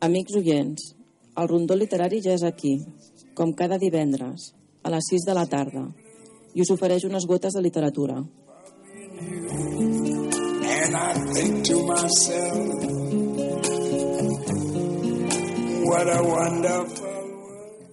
Amics 0.00 0.36
oients, 0.38 0.82
el 1.36 1.48
rondó 1.50 1.76
literari 1.76 2.20
ja 2.24 2.34
és 2.36 2.44
aquí, 2.46 2.74
com 3.34 3.50
cada 3.52 3.78
divendres, 3.82 4.52
a 4.82 4.92
les 4.94 5.08
6 5.10 5.24
de 5.26 5.34
la 5.36 5.44
tarda, 5.50 5.82
i 6.54 6.62
us 6.64 6.70
ofereix 6.74 7.04
unes 7.08 7.26
gotes 7.26 7.56
de 7.56 7.62
literatura. 7.64 8.20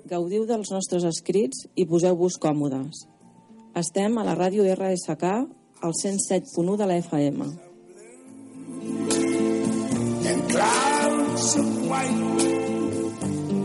Gaudiu 0.05 0.45
dels 0.45 0.72
nostres 0.72 1.09
escrits 1.09 1.66
i 1.75 1.88
poseu-vos 1.89 2.38
còmodes. 2.38 3.05
Estem 3.75 4.13
a 4.15 4.23
la 4.23 4.38
ràdio 4.39 4.63
RSK 4.71 5.23
al 5.83 5.94
107.1 6.00 6.77
de 6.80 6.86
la 6.88 6.95
FM. 6.95 7.47
And 10.31 10.41
clouds 10.47 11.58
of 11.59 11.67
white, 11.89 12.22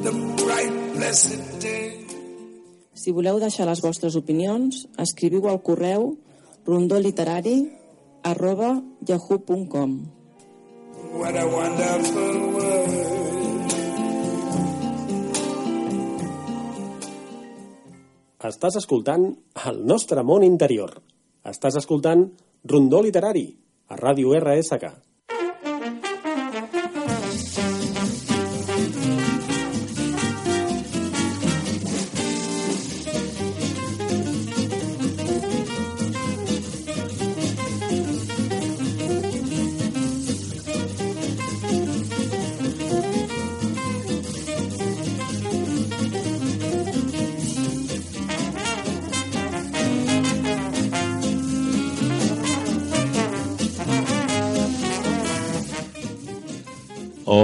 the 0.02 0.12
bright 0.42 0.74
blessed 0.96 1.60
day. 1.62 1.94
Si 2.92 3.14
voleu 3.14 3.38
deixar 3.38 3.68
les 3.70 3.80
vostres 3.86 4.18
opinions, 4.18 4.82
escriviu 4.98 5.46
al 5.46 5.62
correu 5.62 6.16
rondoliterari 6.66 7.70
arroba 8.26 8.82
yahoo.com 9.06 9.94
What 11.14 11.38
a 11.38 11.46
wonderful 11.46 12.50
world. 12.58 13.19
Estàs 18.40 18.78
escoltant 18.80 19.26
el 19.68 19.82
nostre 19.84 20.22
món 20.24 20.44
interior. 20.46 20.94
Estàs 21.44 21.76
escoltant 21.76 22.22
Rondó 22.72 23.02
Literari, 23.04 23.44
a 23.92 23.98
Ràdio 24.00 24.32
RSK. 24.38 24.88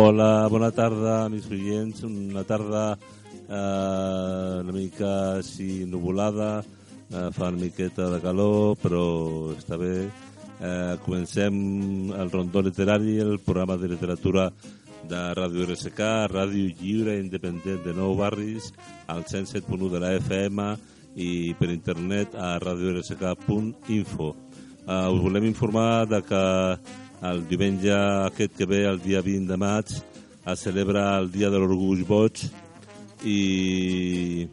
Hola, 0.06 0.47
bona 0.47 0.69
tarda, 0.71 1.25
amics 1.25 1.49
oients. 1.50 2.05
Una 2.06 2.44
tarda 2.47 2.93
eh, 2.94 4.61
una 4.62 4.71
mica 4.71 5.09
així 5.41 5.83
nuvolada, 5.83 6.61
eh, 7.11 7.31
fa 7.34 7.49
una 7.49 7.59
miqueta 7.59 8.06
de 8.12 8.21
calor, 8.22 8.77
però 8.78 9.00
està 9.56 9.75
bé. 9.81 10.06
Eh, 10.61 10.94
comencem 11.03 11.56
el 12.15 12.31
rondó 12.31 12.62
literari, 12.62 13.17
el 13.19 13.41
programa 13.41 13.75
de 13.83 13.91
literatura 13.97 14.44
de 15.11 15.22
Ràdio 15.41 15.67
RSK, 15.67 16.12
Ràdio 16.31 16.71
Lliure 16.78 17.19
Independent 17.19 17.83
de 17.83 17.94
Nou 17.99 18.15
Barris, 18.15 18.71
al 19.11 19.25
107.1 19.25 19.91
de 19.91 20.05
la 20.05 20.12
FM 20.21 20.69
i 21.17 21.31
per 21.59 21.73
internet 21.75 22.38
a 22.38 22.61
radiorsk.info. 22.62 24.31
Uh, 24.87 25.11
us 25.11 25.19
volem 25.19 25.49
informar 25.50 26.06
de 26.06 26.23
que 26.23 26.44
el 27.25 27.47
diumenge 27.49 27.94
aquest 28.27 28.56
que 28.56 28.66
ve, 28.69 28.84
el 28.84 29.00
dia 29.00 29.22
20 29.25 29.49
de 29.53 29.56
maig, 29.56 29.93
es 30.47 30.60
celebra 30.62 31.19
el 31.19 31.31
Dia 31.32 31.50
de 31.50 31.59
l'Orgull 31.59 32.04
Boig 32.06 32.44
i 33.27 34.47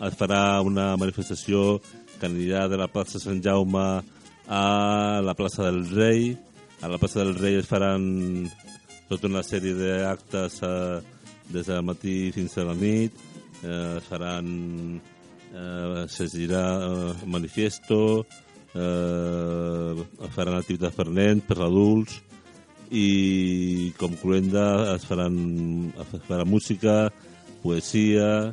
es 0.00 0.16
farà 0.18 0.60
una 0.66 0.92
manifestació 1.00 1.78
que 2.18 2.28
anirà 2.28 2.66
de 2.68 2.76
la 2.80 2.88
plaça 2.92 3.20
Sant 3.22 3.40
Jaume 3.44 3.84
a 4.50 4.64
la 5.24 5.34
plaça 5.38 5.64
del 5.64 5.86
Rei. 5.88 6.34
A 6.82 6.88
la 6.88 6.98
plaça 6.98 7.22
del 7.22 7.38
Rei 7.38 7.56
es 7.60 7.68
faran 7.68 8.04
tota 9.08 9.30
una 9.30 9.44
sèrie 9.46 9.72
d'actes 9.78 10.60
eh, 10.66 11.00
des 11.48 11.66
del 11.66 11.86
matí 11.88 12.32
fins 12.36 12.58
a 12.58 12.66
la 12.68 12.76
nit. 12.76 13.16
Eh, 13.62 13.96
es 13.96 14.12
faran... 14.12 15.00
Eh, 15.50 16.04
se 16.06 16.28
dirà 16.30 16.62
eh, 16.78 17.14
manifesto, 17.26 18.24
eh, 18.74 20.02
faran 20.34 20.58
activitats 20.58 20.96
per 20.96 21.08
nens, 21.10 21.44
per 21.46 21.58
adults, 21.64 22.20
i 22.90 23.92
com 23.98 24.16
cluenda 24.18 24.94
es 24.96 25.06
faran, 25.06 25.36
es 25.94 26.14
farà 26.26 26.44
música, 26.44 27.10
poesia 27.62 28.50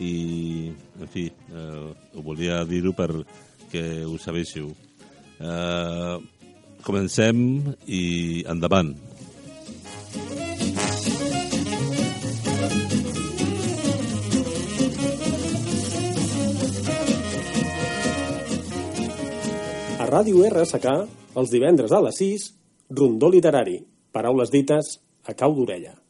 i, 0.00 0.72
en 1.00 1.10
fi, 1.12 1.28
eh, 1.28 1.90
ho 2.14 2.24
volia 2.24 2.62
dir-ho 2.68 2.94
perquè 2.96 4.04
ho 4.08 4.16
sabéssiu. 4.18 4.72
Eh, 5.38 6.16
comencem 6.84 7.38
i 7.86 8.44
endavant. 8.48 8.94
Ràdio 20.14 20.44
RSK, 20.46 20.90
els 21.40 21.50
divendres 21.50 21.90
a 21.90 21.98
les 22.04 22.20
6, 22.20 22.42
Rondó 22.94 23.32
Literari. 23.34 23.80
Paraules 24.14 24.52
dites 24.52 24.92
a 25.26 25.34
cau 25.34 25.56
d'orella. 25.56 26.03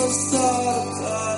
almost 0.00 0.28
start. 0.28 1.29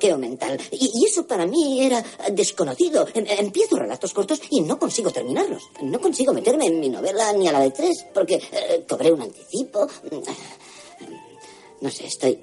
Bloqueo 0.00 0.18
mental. 0.18 0.58
Y, 0.72 1.04
eso 1.04 1.26
para 1.26 1.46
mí 1.46 1.84
era 1.84 2.02
desconocido. 2.32 3.06
Em- 3.14 3.26
Empiezo 3.28 3.76
relatos 3.76 4.12
cortos 4.12 4.40
y 4.50 4.60
no 4.62 4.78
consigo 4.78 5.10
terminarlos. 5.10 5.62
No 5.82 6.00
consigo 6.00 6.32
meterme 6.32 6.66
en 6.66 6.80
mi 6.80 6.88
novela 6.88 7.32
ni 7.32 7.48
a 7.48 7.52
la 7.52 7.60
de 7.60 7.70
tres 7.70 8.06
porque 8.14 8.36
eh, 8.36 8.84
cobré 8.88 9.12
un 9.12 9.22
anticipo. 9.22 9.86
No 11.80 11.90
sé, 11.90 12.06
estoy... 12.06 12.38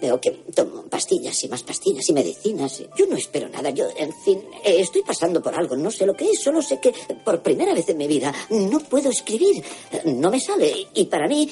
Veo 0.00 0.20
que 0.20 0.32
tomo 0.52 0.82
pastillas 0.90 1.44
y 1.44 1.48
más 1.48 1.62
pastillas 1.62 2.08
y 2.08 2.12
medicinas. 2.12 2.82
Yo 2.96 3.06
no 3.06 3.16
espero 3.16 3.48
nada. 3.48 3.70
Yo, 3.70 3.86
en 3.96 4.12
fin, 4.12 4.42
estoy 4.64 5.02
pasando 5.02 5.40
por 5.40 5.54
algo. 5.54 5.76
No 5.76 5.92
sé 5.92 6.06
lo 6.06 6.14
que 6.14 6.28
es. 6.28 6.40
Solo 6.40 6.60
sé 6.60 6.80
que 6.80 6.92
por 7.24 7.40
primera 7.40 7.72
vez 7.72 7.88
en 7.88 7.98
mi 7.98 8.08
vida 8.08 8.34
no 8.50 8.80
puedo 8.80 9.10
escribir. 9.10 9.62
No 10.06 10.28
me 10.28 10.40
sale. 10.40 10.88
Y 10.94 11.04
para 11.04 11.28
mí, 11.28 11.48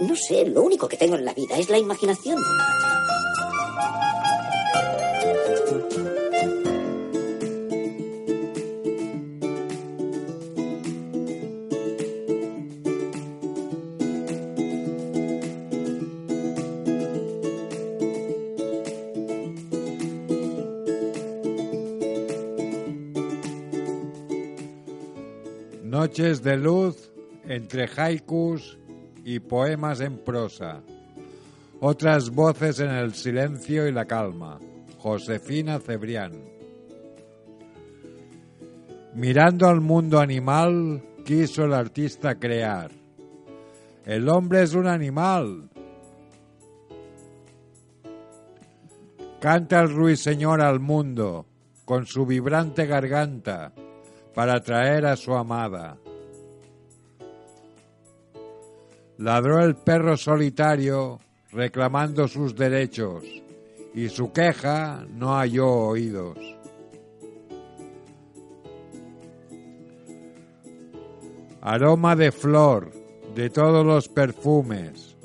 no 0.00 0.14
sé, 0.14 0.44
lo 0.44 0.62
único 0.62 0.86
que 0.86 0.98
tengo 0.98 1.16
en 1.16 1.24
la 1.24 1.32
vida 1.32 1.56
es 1.56 1.70
la 1.70 1.78
imaginación. 1.78 2.36
Noches 26.06 26.40
de 26.40 26.56
luz 26.56 27.10
entre 27.48 27.88
haikus 27.96 28.78
y 29.24 29.40
poemas 29.40 30.00
en 30.00 30.18
prosa. 30.18 30.80
Otras 31.80 32.30
voces 32.30 32.78
en 32.78 32.90
el 32.90 33.12
silencio 33.12 33.88
y 33.88 33.92
la 33.92 34.04
calma. 34.04 34.60
Josefina 34.98 35.80
Cebrián. 35.80 36.44
Mirando 39.16 39.66
al 39.66 39.80
mundo 39.80 40.20
animal, 40.20 41.02
quiso 41.24 41.64
el 41.64 41.74
artista 41.74 42.36
crear. 42.36 42.92
El 44.04 44.28
hombre 44.28 44.62
es 44.62 44.74
un 44.74 44.86
animal. 44.86 45.68
Canta 49.40 49.80
el 49.80 49.92
ruiseñor 49.92 50.62
al 50.62 50.78
mundo 50.78 51.46
con 51.84 52.06
su 52.06 52.24
vibrante 52.24 52.86
garganta 52.86 53.72
para 54.36 54.56
atraer 54.56 55.06
a 55.06 55.16
su 55.16 55.34
amada. 55.34 55.96
Ladró 59.16 59.64
el 59.64 59.76
perro 59.76 60.18
solitario 60.18 61.20
reclamando 61.52 62.28
sus 62.28 62.54
derechos 62.54 63.24
y 63.94 64.10
su 64.10 64.32
queja 64.32 65.06
no 65.08 65.38
halló 65.38 65.68
oídos. 65.68 66.36
Aroma 71.62 72.14
de 72.14 72.30
flor, 72.30 72.92
de 73.34 73.48
todos 73.48 73.86
los 73.86 74.06
perfumes, 74.10 75.16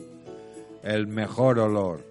el 0.83 1.07
mejor 1.07 1.59
olor. 1.59 2.05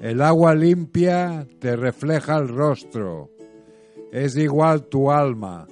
El 0.00 0.20
agua 0.20 0.56
limpia 0.56 1.46
te 1.60 1.76
refleja 1.76 2.38
el 2.38 2.48
rostro, 2.48 3.30
es 4.14 4.36
igual 4.36 4.84
tu 4.84 5.10
alma. 5.10 5.66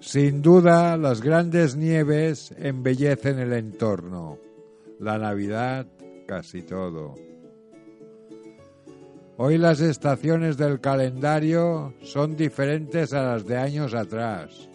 Sin 0.00 0.42
duda, 0.42 0.96
las 0.96 1.22
grandes 1.22 1.76
nieves 1.76 2.52
embellecen 2.58 3.38
el 3.38 3.52
entorno, 3.52 4.40
la 4.98 5.16
Navidad 5.16 5.86
casi 6.26 6.62
todo. 6.62 7.14
Hoy 9.36 9.58
las 9.58 9.80
estaciones 9.80 10.56
del 10.56 10.80
calendario 10.80 11.94
son 12.02 12.36
diferentes 12.36 13.12
a 13.12 13.22
las 13.22 13.46
de 13.46 13.56
años 13.56 13.94
atrás. 13.94 14.68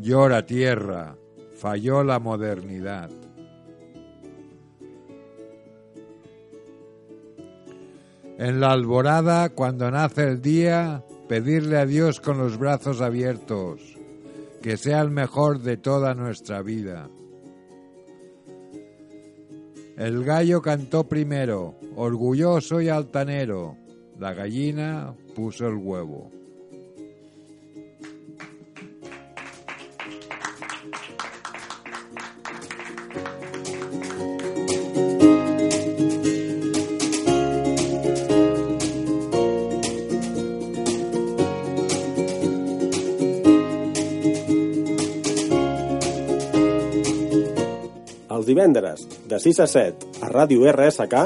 Llora 0.00 0.44
tierra, 0.44 1.16
falló 1.54 2.02
la 2.02 2.18
modernidad. 2.18 3.10
en 8.38 8.60
la 8.60 8.72
alborada 8.72 9.50
cuando 9.50 9.90
nace 9.90 10.24
el 10.24 10.42
día, 10.42 11.04
pedirle 11.28 11.78
a 11.78 11.86
Dios 11.86 12.20
con 12.20 12.38
los 12.38 12.58
brazos 12.58 13.00
abiertos, 13.00 13.80
que 14.62 14.76
sea 14.76 15.00
el 15.00 15.10
mejor 15.10 15.60
de 15.60 15.76
toda 15.76 16.14
nuestra 16.14 16.62
vida. 16.62 17.08
El 19.96 20.24
gallo 20.24 20.60
cantó 20.60 21.08
primero, 21.08 21.76
orgulloso 21.96 22.82
y 22.82 22.88
altanero, 22.88 23.76
la 24.18 24.34
gallina 24.34 25.14
puso 25.34 25.66
el 25.66 25.76
huevo. 25.76 26.30
els 48.46 48.54
divendres, 48.54 49.00
de 49.26 49.40
6 49.42 49.58
a 49.58 49.66
7, 49.66 50.10
a 50.22 50.30
Ràdio 50.30 50.68
RSK, 50.70 51.22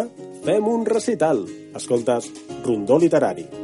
fem 0.47 0.73
un 0.73 0.87
recital. 0.89 1.45
Escoltes 1.77 2.33
Rondó 2.65 2.97
Literari. 2.99 3.60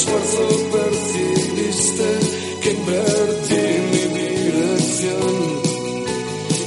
esfuerzo 0.00 0.42
percibiste 0.72 2.08
que 2.62 2.70
invertí 2.70 3.64
mi 3.92 4.04
dirección 4.16 5.36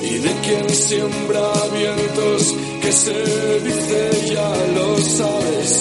y 0.03 0.13
de 0.25 0.31
quien 0.43 0.69
siembra 0.69 1.51
vientos 1.73 2.55
que 2.81 2.91
se 2.91 3.17
dice 3.67 4.33
ya 4.35 4.51
lo 4.75 4.97
sabes. 4.99 5.71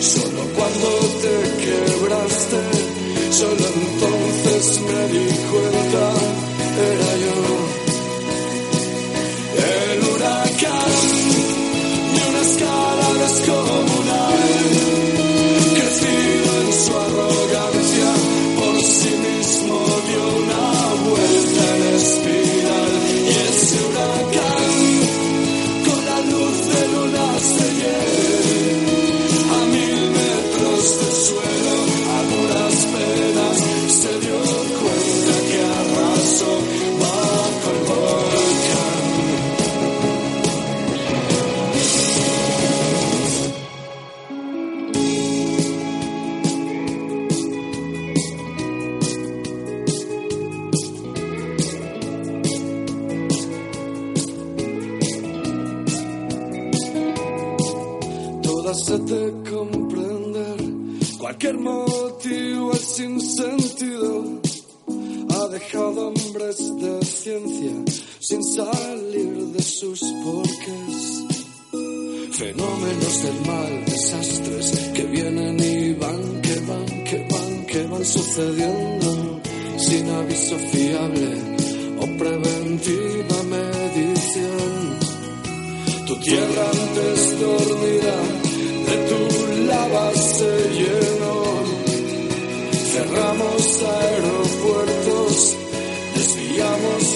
Solo 0.00 0.42
cuando 0.56 0.90
te 1.22 1.34
quebraste, 1.64 2.60
solo 3.30 3.64
entonces 3.76 4.80
me 4.88 5.00
di 5.12 5.26
cuenta. 5.50 5.79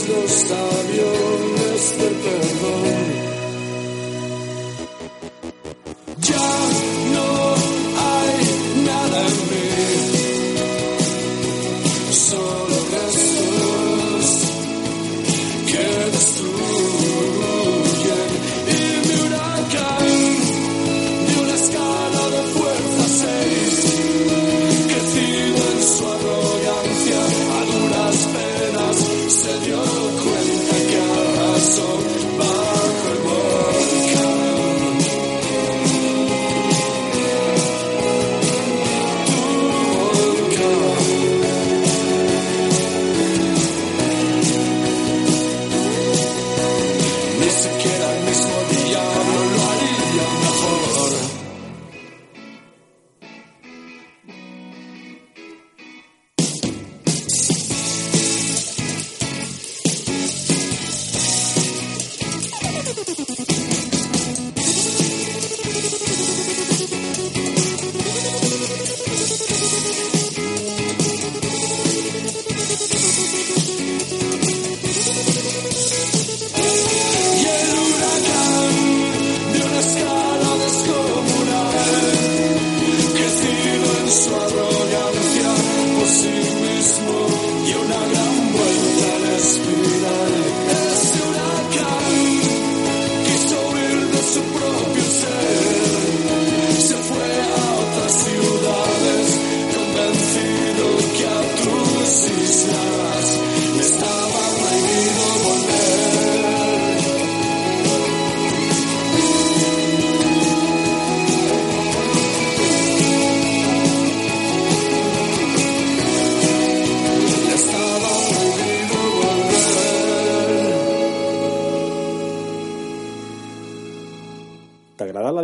los 0.09 0.51
aviones 0.51 1.99
del 1.99 2.15
perdón. 2.15 3.14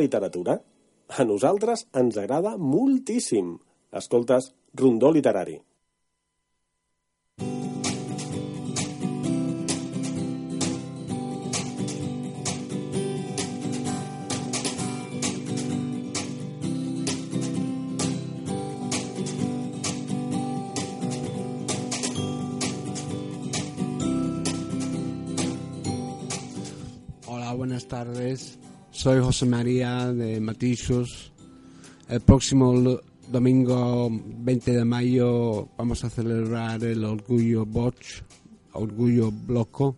Literatura? 0.01 0.61
A 1.11 1.25
nosaltres 1.27 1.87
ens 2.01 2.19
agrada 2.19 2.57
moltíssim. 2.57 3.59
Escoltes 3.93 4.53
Rondó 4.75 5.11
Literari. 5.13 5.61
Hola, 27.27 27.55
buenas 27.55 27.87
tardes. 27.87 28.59
Soy 29.03 29.19
José 29.19 29.47
María 29.47 30.13
de 30.13 30.39
Matisos. 30.41 31.33
El 32.07 32.21
próximo 32.21 33.01
domingo 33.33 34.11
20 34.11 34.73
de 34.73 34.85
mayo 34.85 35.71
vamos 35.79 36.05
a 36.05 36.11
celebrar 36.11 36.85
el 36.85 37.03
Orgullo 37.07 37.65
Boch, 37.65 37.97
Orgullo 38.75 39.33
Bloco, 39.33 39.97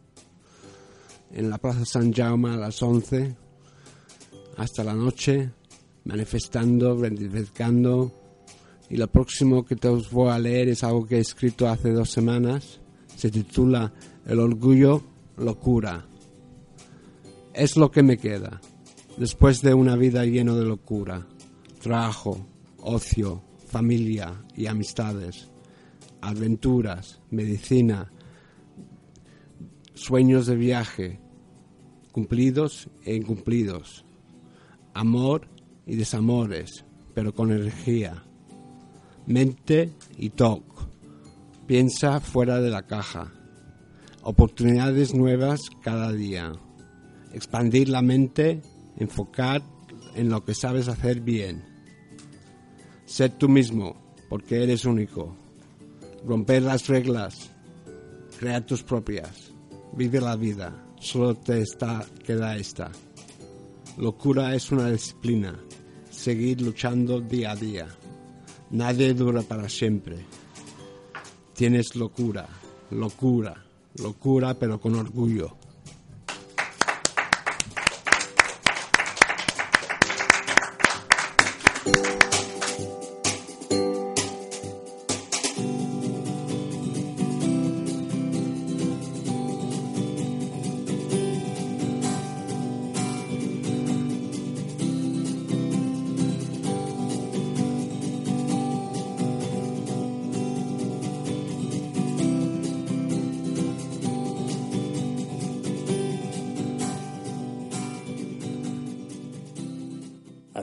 en 1.32 1.50
la 1.50 1.58
Plaza 1.58 1.84
San 1.84 2.12
Jaume 2.12 2.50
a 2.50 2.56
las 2.56 2.80
11 2.80 3.34
hasta 4.58 4.84
la 4.84 4.94
noche, 4.94 5.50
manifestando, 6.04 6.96
reivindicando. 6.96 8.12
Y 8.88 8.98
lo 8.98 9.08
próximo 9.08 9.64
que 9.64 9.74
te 9.74 9.88
os 9.88 10.12
voy 10.12 10.30
a 10.30 10.38
leer 10.38 10.68
es 10.68 10.84
algo 10.84 11.04
que 11.08 11.16
he 11.16 11.20
escrito 11.20 11.68
hace 11.68 11.90
dos 11.90 12.08
semanas. 12.08 12.78
Se 13.16 13.32
titula 13.32 13.92
El 14.24 14.38
orgullo, 14.38 15.02
locura. 15.38 16.06
Es 17.52 17.76
lo 17.76 17.90
que 17.90 18.04
me 18.04 18.16
queda. 18.16 18.60
Después 19.16 19.60
de 19.60 19.74
una 19.74 19.94
vida 19.94 20.24
llena 20.24 20.54
de 20.54 20.64
locura, 20.64 21.26
trabajo, 21.80 22.46
ocio, 22.78 23.42
familia 23.66 24.42
y 24.56 24.66
amistades, 24.66 25.50
aventuras, 26.22 27.20
medicina, 27.30 28.10
sueños 29.92 30.46
de 30.46 30.56
viaje, 30.56 31.20
cumplidos 32.10 32.88
e 33.04 33.14
incumplidos, 33.14 34.04
amor 34.94 35.48
y 35.86 35.96
desamores, 35.96 36.84
pero 37.14 37.34
con 37.34 37.52
energía, 37.52 38.24
mente 39.26 39.92
y 40.16 40.30
TOC. 40.30 40.64
Piensa 41.66 42.20
fuera 42.20 42.60
de 42.60 42.70
la 42.70 42.86
caja. 42.86 43.32
Oportunidades 44.22 45.14
nuevas 45.14 45.60
cada 45.82 46.12
día. 46.12 46.52
Expandir 47.32 47.88
la 47.88 48.02
mente, 48.02 48.62
enfocar 49.02 49.62
en 50.14 50.28
lo 50.28 50.44
que 50.44 50.54
sabes 50.54 50.88
hacer 50.88 51.20
bien. 51.20 51.64
Ser 53.04 53.30
tú 53.36 53.48
mismo, 53.48 54.16
porque 54.28 54.62
eres 54.62 54.84
único. 54.84 55.36
Romper 56.24 56.62
las 56.62 56.88
reglas. 56.88 57.50
Crear 58.38 58.64
tus 58.64 58.82
propias. 58.82 59.52
Vive 59.92 60.20
la 60.20 60.36
vida. 60.36 60.86
Solo 60.98 61.34
te 61.34 61.60
está, 61.60 62.06
queda 62.24 62.56
esta. 62.56 62.90
Locura 63.98 64.54
es 64.54 64.70
una 64.72 64.90
disciplina. 64.90 65.58
Seguir 66.10 66.62
luchando 66.62 67.20
día 67.20 67.52
a 67.52 67.56
día. 67.56 67.88
Nadie 68.70 69.12
dura 69.12 69.42
para 69.42 69.68
siempre. 69.68 70.24
Tienes 71.54 71.94
locura, 71.94 72.48
locura, 72.90 73.62
locura, 73.96 74.54
pero 74.54 74.80
con 74.80 74.94
orgullo. 74.94 75.56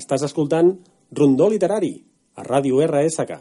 Estàs 0.10 0.24
escoltant 0.26 0.72
Rondó 1.14 1.46
Literari, 1.54 1.92
a 2.34 2.42
Ràdio 2.48 2.80
RSK. 2.82 3.36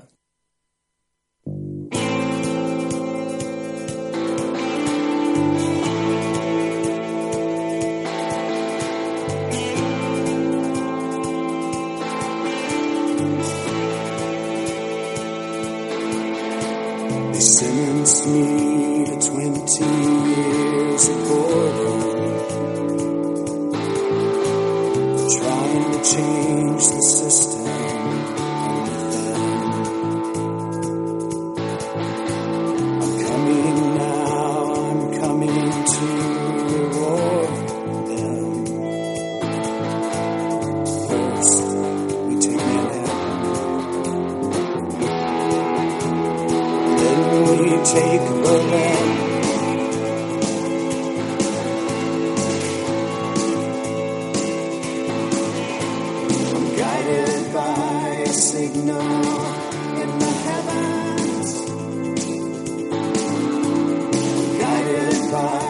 Bye. 65.31 65.68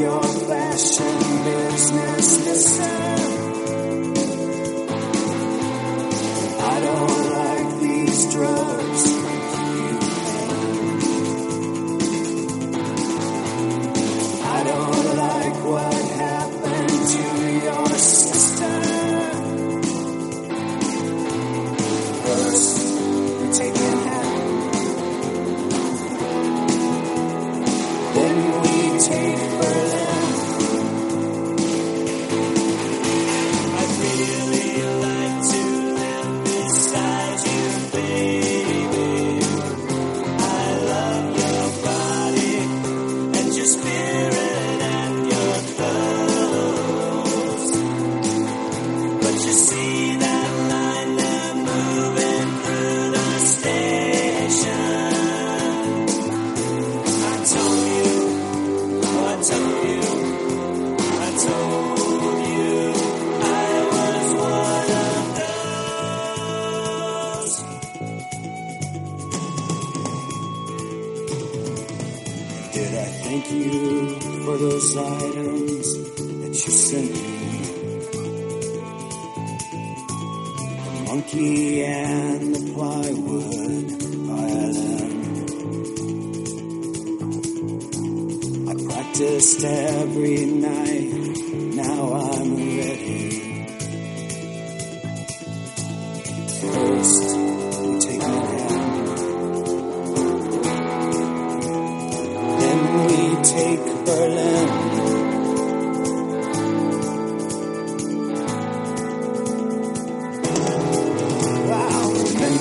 Your 0.00 0.22
fashion 0.22 1.44
business, 1.44 2.46
listen. 2.46 3.19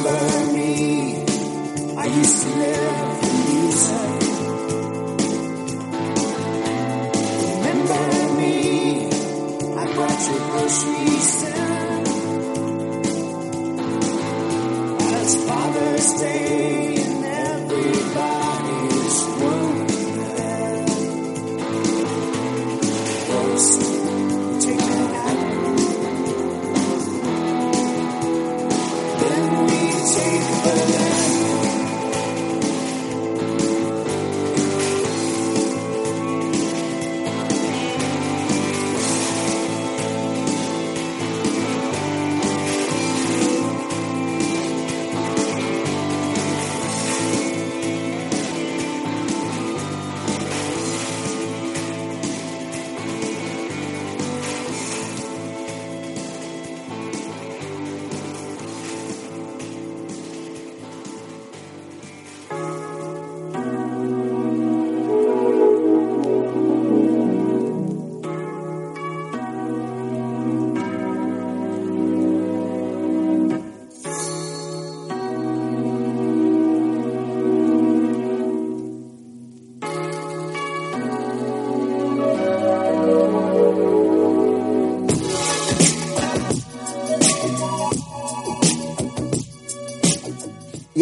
Remember 0.03 0.53
me? 0.53 1.25
I 1.97 2.05
used 2.05 2.43
to 2.43 2.49
live 2.55 3.08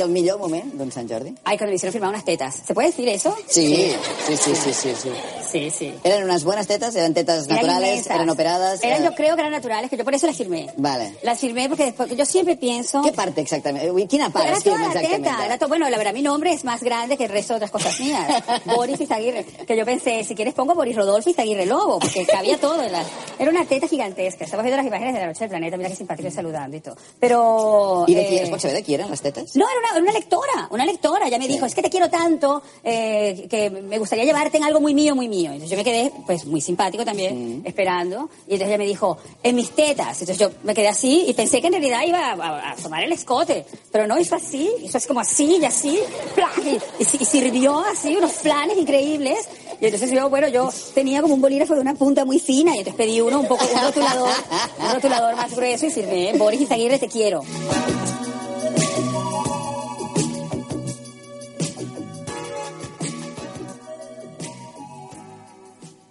el 0.08 0.13
millor 0.13 0.39
moment 0.39 0.74
d'un 0.80 0.91
Sant 0.91 1.10
Jordi? 1.10 1.36
Ay, 1.43 1.58
cuando 1.58 1.72
me 1.72 1.76
hicieron 1.76 1.93
firmar 1.93 2.10
unas 2.10 2.26
tetas. 2.26 2.62
¿Se 2.65 2.74
puede 2.74 2.88
decir 2.89 3.08
eso? 3.10 3.36
Sí, 3.48 3.93
sí, 4.26 4.38
sí, 4.38 4.56
sí, 4.56 4.74
sí. 4.74 4.93
sí. 5.04 5.10
Sí, 5.51 5.69
sí. 5.71 5.93
¿Eran 6.03 6.23
unas 6.23 6.43
buenas 6.43 6.67
tetas? 6.67 6.95
¿Eran 6.95 7.13
tetas 7.13 7.45
Eran 7.45 7.55
naturales? 7.57 7.89
inmensas. 7.89 8.15
¿Eran 8.15 8.29
operadas? 8.29 8.83
Eran, 8.83 9.01
Eh, 9.01 9.05
yo 9.05 9.15
creo 9.15 9.36
que 9.36 9.41
eran 9.41 9.51
naturales, 9.53 9.89
que 9.89 9.97
yo 9.97 10.03
por 10.03 10.13
eso 10.13 10.27
las 10.27 10.36
firmé. 10.36 10.67
Vale. 10.77 11.15
Las 11.23 11.39
firmé 11.39 11.67
porque 11.69 11.86
después, 11.86 12.15
yo 12.15 12.25
siempre 12.25 12.55
pienso... 12.57 13.01
¿Qué 13.01 13.12
parte 13.13 13.41
exactamente? 13.41 13.88
¿Quién 14.07 14.21
Era 14.21 14.25
apaga? 14.29 14.60
toda 14.62 14.93
la 14.93 15.01
teta, 15.01 15.45
era 15.45 15.57
to- 15.57 15.67
bueno, 15.67 15.89
la 15.89 15.97
verdad 15.97 16.13
mi 16.13 16.21
nombre 16.21 16.51
es 16.53 16.63
más 16.63 16.81
grande 16.83 17.17
que 17.17 17.25
el 17.25 17.29
resto 17.31 17.53
de 17.53 17.57
otras 17.57 17.71
cosas 17.71 17.99
mías. 17.99 18.43
Boris 18.65 18.99
Izaguirre, 18.99 19.45
que 19.45 19.77
yo 19.77 19.86
pensé, 19.86 20.23
si 20.23 20.36
quieres 20.36 20.53
pongo 20.53 20.75
Boris 20.75 20.95
Rodolfo 20.95 21.29
Izaguirre 21.29 21.65
Lobo, 21.65 21.99
porque 21.99 22.25
cabía 22.25 22.57
todo. 22.60 22.81
en 22.83 22.91
la- 22.91 23.03
Era 23.39 23.49
una 23.51 23.65
teta 23.65 23.88
gigantesca. 23.88 24.43
Estamos 24.45 24.63
viendo 24.63 24.77
las 24.77 24.86
imágenes 24.88 25.13
de 25.13 25.19
la 25.21 25.27
noche 25.27 25.39
del 25.39 25.49
planeta, 25.49 25.77
mira 25.77 25.89
qué 25.89 25.95
simpático 25.95 26.29
saludando 26.31 26.75
y 26.77 26.81
todo. 26.81 26.95
Pero... 27.19 28.05
¿Y 28.07 28.15
de 28.15 28.27
quién? 28.27 28.45
eh, 28.45 28.55
¿Es 28.57 28.63
de 28.73 28.83
quién 28.83 28.99
eran 28.99 29.12
las 29.12 29.21
tetas? 29.21 29.55
No, 29.55 29.65
era 29.69 29.79
una, 29.79 29.89
era 29.91 29.99
una 30.01 30.12
lectora, 30.12 30.67
una 30.71 30.86
lectora. 30.86 31.27
Ella 31.27 31.38
me 31.38 31.47
dijo, 31.47 31.65
es 31.65 31.73
que 31.75 31.81
te 31.81 31.89
quiero 31.89 32.10
tanto, 32.10 32.62
eh, 32.83 33.47
que 33.49 33.69
me 33.69 33.97
gustaría 33.99 34.25
llevarte 34.25 34.57
en 34.57 34.63
algo 34.63 34.79
muy 34.81 34.93
mío, 34.93 35.15
muy 35.15 35.27
mío. 35.27 35.37
Entonces 35.45 35.69
yo 35.69 35.78
me 35.78 35.84
quedé, 35.84 36.12
pues, 36.26 36.45
muy 36.45 36.62
simpático 36.62 37.06
también, 37.06 37.62
esperando. 37.65 38.30
Y 38.47 38.54
entonces 38.54 38.67
ella 38.69 38.78
me 38.78 38.86
dijo, 38.86 39.17
en 39.43 39.56
mis 39.56 39.69
tetas. 39.71 40.19
Entonces 40.21 40.38
yo 40.38 40.52
me 40.63 40.73
quedé 40.73 40.88
así 40.88 41.26
y 41.28 41.34
pensé 41.34 41.62
que 41.62 41.67
en 41.67 41.73
realidad 41.73 42.02
iba 42.06 42.19
a, 42.19 42.34
a- 42.34 42.71
a 42.71 42.76
tomar 42.76 43.04
el 43.04 43.12
escote. 43.12 43.65
Pero 43.91 44.08
no, 44.08 44.19
hizo 44.19 44.36
así, 44.36 44.69
hizo 44.84 44.97
así 44.97 45.08
como 45.08 45.19
así 45.19 45.58
y 45.62 45.65
así, 45.65 46.00
y, 46.65 46.69
y 46.69 46.78
y 47.19 47.26
sirvió 47.26 47.80
así 47.80 48.15
unos 48.15 48.32
planes 48.34 48.78
increíbles. 48.78 49.47
Y 49.80 49.86
entonces 49.86 50.12
yo, 50.12 50.30
bueno, 50.30 50.47
yo 50.47 50.69
tenía 50.95 51.21
como 51.21 51.36
un 51.36 51.41
bolígrafo 51.41 51.76
de 51.76 51.82
una 51.82 51.93
punta 51.93 52.26
muy 52.26 52.39
fina 52.39 52.71
y 52.76 52.80
entonces 52.80 52.95
pedí 52.95 53.21
uno 53.21 53.39
un 53.41 53.47
poco, 53.47 53.63
un 53.65 53.82
rotulador, 53.82 54.30
un 54.80 54.91
rotulador 54.93 55.36
más 55.36 55.56
grueso 55.56 55.86
y 55.86 55.91
firmé, 55.91 56.34
Boris 56.38 56.62
Izaguirre, 56.62 56.97
te 57.00 57.08
quiero. 57.08 57.41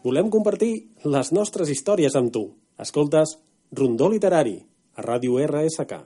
Volem 0.06 0.28
compartir 0.30 0.92
les 1.02 1.32
nostres 1.34 1.70
històries 1.72 2.14
amb 2.14 2.30
tu. 2.30 2.40
Escoltes 2.78 3.32
Rondó 3.74 4.06
Literari, 4.06 4.60
a 4.94 5.02
Ràdio 5.02 5.40
RSK. 5.42 5.98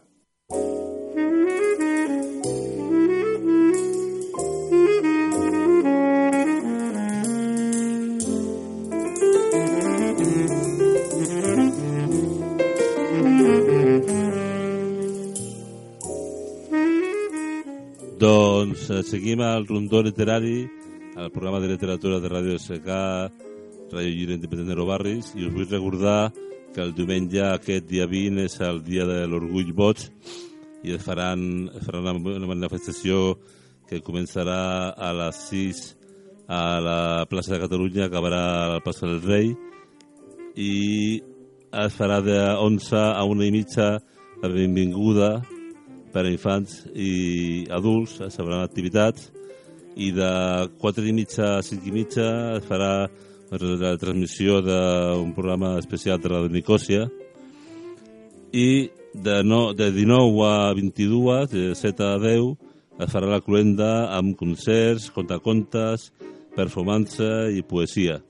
Doncs 18.24 18.88
eh, 18.88 19.04
seguim 19.12 19.44
al 19.44 19.68
Rondó 19.68 20.00
Literari, 20.08 20.64
al 21.20 21.28
programa 21.36 21.60
de 21.60 21.74
literatura 21.76 22.24
de 22.24 22.32
Ràdio 22.32 22.56
SK 22.56 23.49
Ràdio 23.90 24.12
Lliure 24.14 24.37
Independent 24.38 24.70
de 24.70 24.87
Barris, 24.87 25.33
i 25.35 25.46
us 25.46 25.55
vull 25.55 25.66
recordar 25.66 26.31
que 26.74 26.83
el 26.85 26.92
diumenge 26.94 27.42
aquest 27.42 27.88
dia 27.90 28.07
20 28.07 28.44
és 28.44 28.61
el 28.62 28.79
dia 28.87 29.07
de 29.09 29.24
l'orgull 29.26 29.72
boig 29.74 30.05
i 30.87 30.94
es 30.94 31.03
faran, 31.03 31.68
es 31.74 31.83
farà 31.87 32.00
una, 32.14 32.46
manifestació 32.46 33.35
que 33.90 34.03
començarà 34.07 34.94
a 34.94 35.11
les 35.18 35.40
6 35.50 35.81
a 36.50 36.62
la 36.83 37.00
plaça 37.31 37.55
de 37.55 37.61
Catalunya, 37.62 38.07
acabarà 38.07 38.42
a 38.50 38.68
la 38.76 38.85
plaça 38.85 39.09
del 39.09 39.22
Rei 39.26 39.50
i 40.55 40.74
es 41.83 41.96
farà 41.98 42.20
de 42.22 42.38
11 42.62 42.96
a 42.98 43.24
1 43.26 43.46
i 43.46 43.50
mitja 43.55 43.88
la 44.42 44.50
benvinguda 44.50 45.33
per 46.14 46.24
a 46.24 46.31
infants 46.31 46.85
i 46.94 47.66
adults, 47.70 48.20
es 48.26 48.38
faran 48.38 48.62
activitats 48.62 49.31
i 49.98 50.11
de 50.14 50.31
4 50.79 51.07
i 51.07 51.14
mitja 51.14 51.57
a 51.59 51.66
5 51.66 51.90
i 51.90 51.94
mitja 51.94 52.31
es 52.57 52.66
farà 52.66 52.92
la 53.50 53.96
transmissió 53.98 54.60
d'un 54.62 55.32
programa 55.34 55.78
especial 55.78 56.20
de 56.22 56.28
la 56.30 56.46
Nicòsia 56.46 57.08
i 58.52 58.90
de, 59.14 59.42
no, 59.42 59.72
de 59.74 59.90
19 59.90 60.46
a 60.46 60.72
22, 60.74 61.50
de 61.50 61.74
7 61.74 62.04
a 62.04 62.18
10, 62.18 62.54
es 63.00 63.10
farà 63.10 63.26
la 63.26 63.40
cluenda 63.40 64.10
amb 64.14 64.36
concerts, 64.38 65.10
contacontes, 65.10 66.12
performance 66.54 67.26
i 67.56 67.62
poesia. 67.66 68.20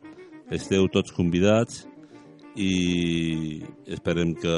Esteu 0.51 0.89
tots 0.89 1.13
convidats 1.13 1.85
i 2.57 3.63
esperem 3.87 4.35
que 4.35 4.57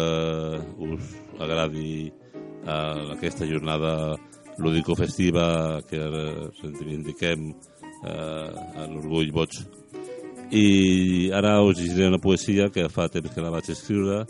us 0.79 1.13
agradi 1.39 2.09
eh, 2.09 3.13
aquesta 3.17 3.47
jornada 3.47 4.17
lúdico-festiva 4.59 5.83
que 5.89 5.99
reivindiquem 5.99 7.51
eh, 7.51 8.51
a 8.79 8.87
l'Orgull 8.89 9.33
Boig. 9.33 9.82
I 10.53 11.31
ara 11.33 11.63
us 11.65 11.79
llegiré 11.79 12.11
una 12.11 12.21
poesia 12.21 12.69
que 12.69 12.91
fa 12.93 13.07
temps 13.09 13.33
que 13.33 13.41
la 13.41 13.49
vaig 13.49 13.71
escriure 13.73 14.27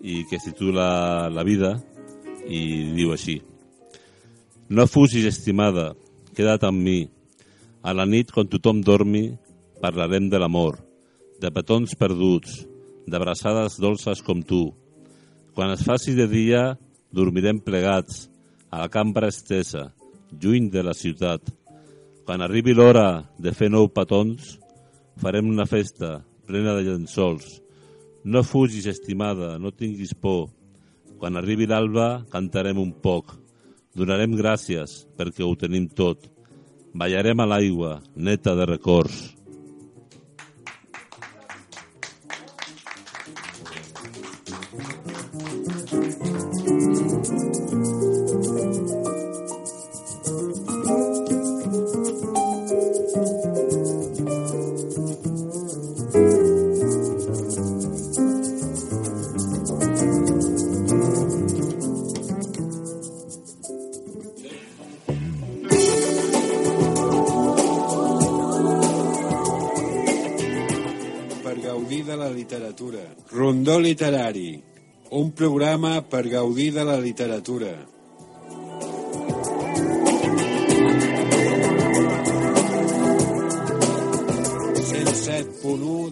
i 0.00 0.22
que 0.24 0.38
es 0.38 0.46
titula 0.46 1.28
La 1.28 1.44
vida 1.44 1.74
i 2.48 2.60
diu 2.96 3.12
així. 3.12 3.42
No 4.72 4.86
fugis, 4.88 5.26
estimada, 5.28 5.90
queda't 6.32 6.64
amb 6.64 6.80
mi. 6.80 7.00
A 7.84 7.92
la 7.92 8.06
nit, 8.08 8.32
quan 8.32 8.48
tothom 8.48 8.80
dormi, 8.80 9.26
parlarem 9.84 10.30
de 10.32 10.40
l'amor, 10.40 10.78
de 11.42 11.50
petons 11.52 11.92
perduts, 11.92 12.62
d'abraçades 13.04 13.76
dolces 13.82 14.22
com 14.24 14.40
tu. 14.40 14.70
Quan 15.52 15.74
es 15.74 15.84
faci 15.84 16.14
de 16.16 16.28
dia, 16.30 16.62
dormirem 17.12 17.60
plegats, 17.60 18.30
a 18.70 18.80
la 18.84 18.88
cambra 18.88 19.28
estesa, 19.28 19.90
lluny 20.30 20.70
de 20.70 20.86
la 20.86 20.94
ciutat. 20.94 21.42
Quan 22.24 22.40
arribi 22.40 22.72
l'hora 22.72 23.26
de 23.36 23.52
fer 23.52 23.68
nou 23.68 23.90
petons, 23.92 24.59
farem 25.20 25.50
una 25.50 25.66
festa 25.68 26.22
plena 26.48 26.72
de 26.78 26.86
llençols. 26.86 27.60
No 28.24 28.40
fugis, 28.42 28.86
estimada, 28.88 29.58
no 29.60 29.72
tinguis 29.72 30.14
por. 30.16 30.48
Quan 31.20 31.36
arribi 31.36 31.68
l'alba, 31.68 32.24
cantarem 32.32 32.80
un 32.80 32.94
poc. 33.04 33.34
Donarem 33.96 34.32
gràcies 34.38 35.02
perquè 35.18 35.44
ho 35.44 35.52
tenim 35.60 35.90
tot. 35.92 36.24
Ballarem 36.96 37.40
a 37.40 37.46
l'aigua, 37.52 37.98
neta 38.16 38.56
de 38.56 38.66
records. 38.72 39.39
La 72.30 72.36
literatura. 72.36 73.00
Rondó 73.30 73.80
literari, 73.80 74.62
un 75.10 75.32
programa 75.32 76.08
per 76.08 76.28
gaudir 76.28 76.72
de 76.74 76.84
la 76.84 76.98
literatura. 76.98 77.86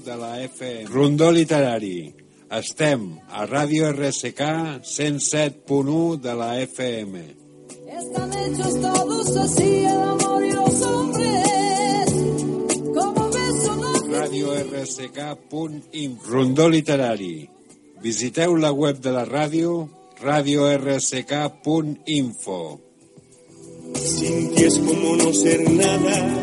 de 0.04 0.16
la 0.16 0.42
FM. 0.42 0.84
Rondó 0.86 1.30
literari. 1.32 2.14
Estem 2.50 3.18
a 3.28 3.44
Ràdio 3.46 3.90
RSK 3.92 4.40
107.1 4.84 6.20
de 6.20 6.34
la 6.34 6.60
FM. 6.60 7.36
Están 7.88 8.32
hechos 8.32 8.80
todos 8.80 9.36
así 9.36 9.84
el 9.84 10.00
amor 10.00 10.44
y 10.44 10.52
los 10.52 10.82
hombres. 10.82 11.17
No 14.30 14.34
Ràdio 14.34 14.52
RSK.info. 14.52 16.28
Rondó 16.28 16.68
literari. 16.68 17.48
Visiteu 18.02 18.56
la 18.56 18.72
web 18.72 19.00
de 19.00 19.10
la 19.10 19.24
ràdio 19.24 19.88
radiorsk.info. 20.20 22.80
Sin 23.94 24.54
ti 24.54 24.64
es 24.64 24.78
como 24.78 25.16
no 25.16 25.32
ser 25.32 25.70
nada. 25.70 26.42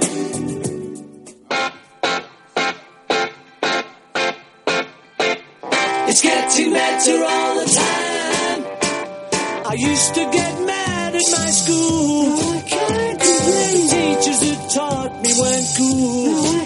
It's 6.08 6.22
getting 6.22 6.72
better 6.74 7.24
all 7.24 7.56
the 7.60 7.66
time. 7.66 8.64
I 9.68 9.74
used 9.74 10.14
to 10.16 10.30
get 10.32 10.60
mad 10.66 11.16
at 11.16 11.24
my 11.32 11.50
school. 11.52 12.56
I 12.56 12.62
can't 12.68 13.20
complain. 13.20 13.90
Teachers 13.90 14.42
who 14.42 14.56
taught 14.74 15.22
me 15.22 15.34
weren't 15.40 15.68
cool. 15.78 16.62
I 16.62 16.64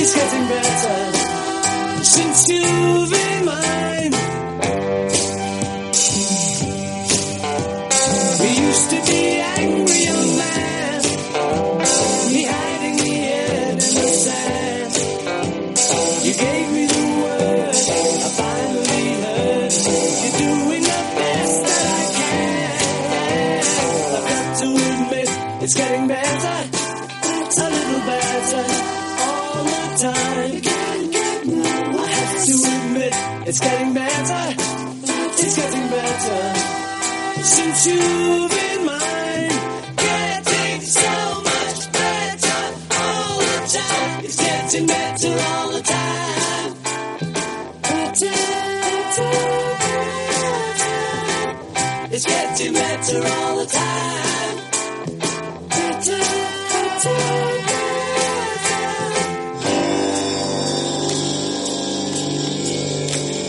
It's 0.00 0.14
getting 0.14 0.46
better 0.46 2.04
since 2.04 2.48
you've 2.48 3.10
been 3.10 3.44
mine. 3.44 3.77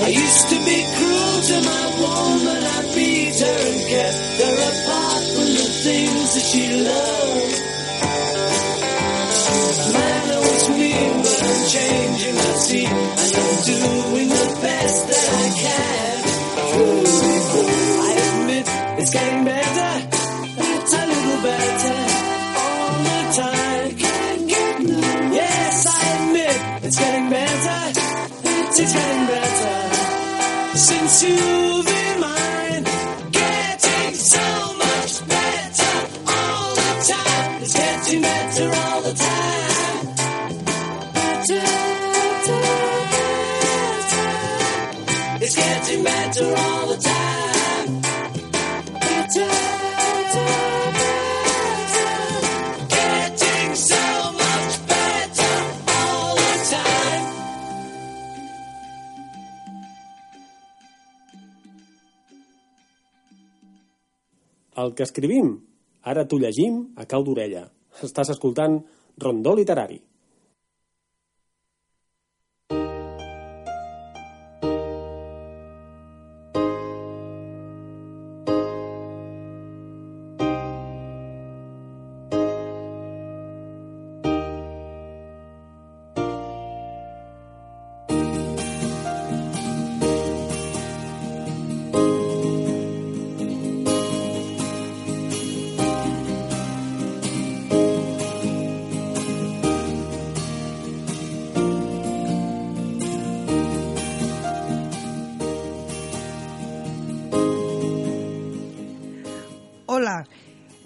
I 0.01 0.11
used 0.11 0.49
to 0.49 0.55
be 0.65 0.85
cruel 0.95 1.41
to 1.49 1.61
my 1.65 1.85
woman. 1.99 2.63
I 2.63 2.88
beat 2.99 3.39
her 3.39 3.59
and 3.71 3.81
kept 3.93 4.19
her 4.43 4.55
apart 4.69 5.23
from 5.33 5.49
the 5.59 5.67
things 5.85 6.27
that 6.35 6.45
she 6.51 6.65
loved. 6.89 7.57
Man, 9.95 10.25
I 10.35 10.39
was 10.47 10.65
mean, 10.79 11.13
but 11.25 11.39
I'm 11.49 11.61
changing 11.75 12.35
my 12.43 12.53
scene 12.65 12.97
and 13.21 13.31
I'm 13.43 13.55
doing 13.71 14.29
the 14.39 14.47
best 14.65 14.99
that 15.11 15.27
I 15.43 15.47
can. 15.63 16.17
I 18.07 18.11
admit 18.27 18.65
it's 18.99 19.11
getting 19.17 19.43
better. 19.53 19.93
it's 20.75 20.93
a 21.01 21.03
little 21.13 21.41
better 21.49 21.99
all 22.63 22.91
the 23.09 23.21
time. 23.43 23.89
Yes, 25.39 25.75
I 25.95 26.01
admit 26.17 26.57
it's 26.85 26.99
getting 27.03 27.27
better. 27.37 27.79
It's, 28.69 28.93
getting 28.93 29.25
better 29.35 29.77
since 30.77 31.23
you've 31.23 31.85
been. 31.85 32.28
It's 45.41 45.55
getting 45.55 46.03
better 46.03 46.45
all 46.45 46.87
the 46.93 46.97
time. 47.01 48.01
Better, 49.01 49.49
better. 50.35 50.45
Getting 52.85 53.71
so 53.73 54.03
much 54.35 54.73
better 54.85 55.55
all 55.87 56.35
the 56.35 56.55
time. 56.69 57.25
El 64.75 64.93
que 64.93 65.03
escrivim, 65.07 65.55
ara 66.03 66.27
t'ho 66.27 66.37
llegim 66.37 66.93
a 66.93 67.07
cau 67.09 67.23
d'orella. 67.23 67.71
Estàs 68.03 68.29
escoltant 68.35 68.83
Rondó 69.19 69.53
Literari. 69.53 70.01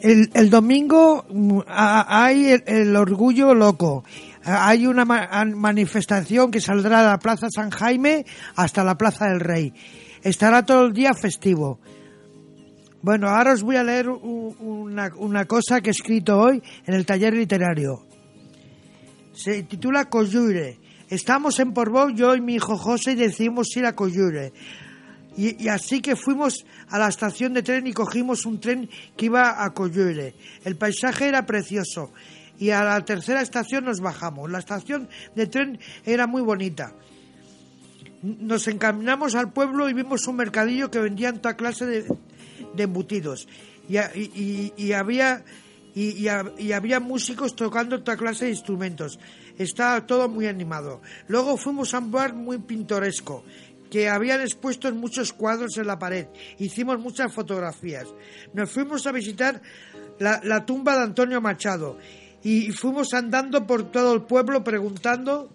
El, 0.03 0.49
domingo 0.49 1.25
mm, 1.29 1.59
hay 1.65 2.61
el, 2.65 2.95
orgullo 2.95 3.53
loco. 3.55 4.03
Hay 4.43 4.85
una 4.85 5.05
ma- 5.05 5.29
an- 5.31 5.57
manifestación 5.57 6.51
que 6.51 6.59
saldrá 6.59 7.01
de 7.01 7.07
la 7.07 7.19
Plaza 7.19 7.47
San 7.49 7.69
Jaime 7.69 8.25
hasta 8.55 8.83
la 8.83 8.97
Plaza 8.97 9.27
del 9.29 9.39
Rey. 9.39 9.73
Estará 10.21 10.65
todo 10.65 10.85
el 10.87 10.93
día 10.93 11.13
festivo. 11.13 11.79
Bueno, 13.01 13.29
ahora 13.29 13.53
os 13.53 13.63
voy 13.63 13.77
a 13.77 13.83
leer 13.83 14.09
una, 14.09 15.45
cosa 15.45 15.81
que 15.81 15.89
he 15.89 15.91
escrito 15.91 16.37
hoy 16.37 16.61
en 16.85 16.93
el 16.93 17.05
taller 17.05 17.33
literario. 17.33 18.05
Se 19.33 19.63
titula 19.63 20.09
Coyure. 20.09 20.79
Estamos 21.09 21.59
en 21.59 21.73
Portbou, 21.73 22.09
yo 22.11 22.35
y 22.35 22.41
mi 22.41 22.55
hijo 22.55 22.77
José, 22.77 23.11
y 23.11 23.15
decidimos 23.15 23.75
ir 23.77 23.85
a 23.85 23.93
Coyure. 23.95 24.51
Y, 25.35 25.67
así 25.67 25.99
que 26.01 26.15
fuimos 26.15 26.65
a 26.89 26.99
la 26.99 27.07
estación 27.07 27.53
de 27.53 27.63
tren 27.63 27.87
y 27.87 27.93
cogimos 27.93 28.45
un 28.45 28.59
tren 28.59 28.89
que 29.17 29.25
iba 29.25 29.63
a 29.63 29.73
Coyure. 29.73 30.35
El 30.63 30.75
paisaje 30.75 31.27
era 31.27 31.45
precioso 31.45 32.11
y 32.59 32.69
a 32.69 32.83
la 32.83 33.03
tercera 33.03 33.41
estación 33.41 33.85
nos 33.85 33.99
bajamos. 33.99 34.51
La 34.51 34.59
estación 34.59 35.09
de 35.35 35.47
tren 35.47 35.79
era 36.05 36.27
muy 36.27 36.43
bonita. 36.43 36.93
Nos 38.21 38.67
encaminamos 38.67 39.35
al 39.35 39.51
pueblo 39.51 39.89
y 39.89 39.93
vimos 39.93 40.27
un 40.27 40.35
mercadillo 40.37 40.89
que 40.91 40.99
vendían 40.99 41.41
toda 41.41 41.57
clase 41.57 41.85
de, 41.85 42.05
embutidos. 42.77 43.47
Y, 43.89 43.97
había 44.93 45.43
y, 45.95 46.09
y 46.21 46.27
ha- 46.27 46.51
y 46.57 46.71
había 46.71 46.99
músicos 46.99 47.55
tocando 47.55 48.01
toda 48.01 48.17
clase 48.17 48.45
de 48.45 48.51
instrumentos. 48.51 49.19
Estaba 49.57 50.05
todo 50.05 50.29
muy 50.29 50.45
animado. 50.47 51.01
Luego 51.27 51.57
fuimos 51.57 51.93
a 51.93 51.99
un 51.99 52.11
bar 52.11 52.33
muy 52.33 52.59
pintoresco 52.59 53.43
que 53.93 54.09
habían 54.09 54.41
expuesto 54.41 54.91
muchos 54.95 55.33
cuadros 55.33 55.77
en 55.77 55.85
la 55.85 55.99
pared. 55.99 56.25
Hicimos 56.57 56.97
muchas 56.97 57.31
fotografías. 57.31 58.07
Nos 58.51 58.71
fuimos 58.71 59.05
a 59.05 59.11
visitar 59.11 59.61
la, 60.17 60.41
la 60.43 60.65
tumba 60.65 60.97
de 60.97 61.03
Antonio 61.03 61.39
Machado 61.39 61.99
y 62.41 62.71
fuimos 62.71 63.13
andando 63.13 63.67
por 63.67 63.91
todo 63.91 64.15
el 64.15 64.23
pueblo 64.23 64.63
preguntando 64.63 65.51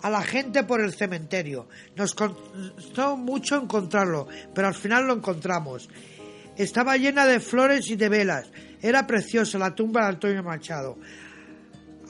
a 0.00 0.08
la 0.08 0.22
gente 0.22 0.64
por 0.64 0.80
el 0.80 0.94
cementerio. 0.94 1.68
Nos 1.94 2.14
costó 2.14 3.18
mucho 3.18 3.56
encontrarlo, 3.56 4.26
pero 4.54 4.68
al 4.68 4.74
final 4.74 5.06
lo 5.06 5.12
encontramos. 5.12 5.90
Estaba 6.56 6.96
llena 6.96 7.26
de 7.26 7.40
flores 7.40 7.90
y 7.90 7.96
de 7.96 8.08
velas. 8.08 8.50
Era 8.80 9.06
preciosa 9.06 9.58
la 9.58 9.74
tumba 9.74 10.04
de 10.04 10.08
Antonio 10.08 10.42
Machado. 10.42 10.96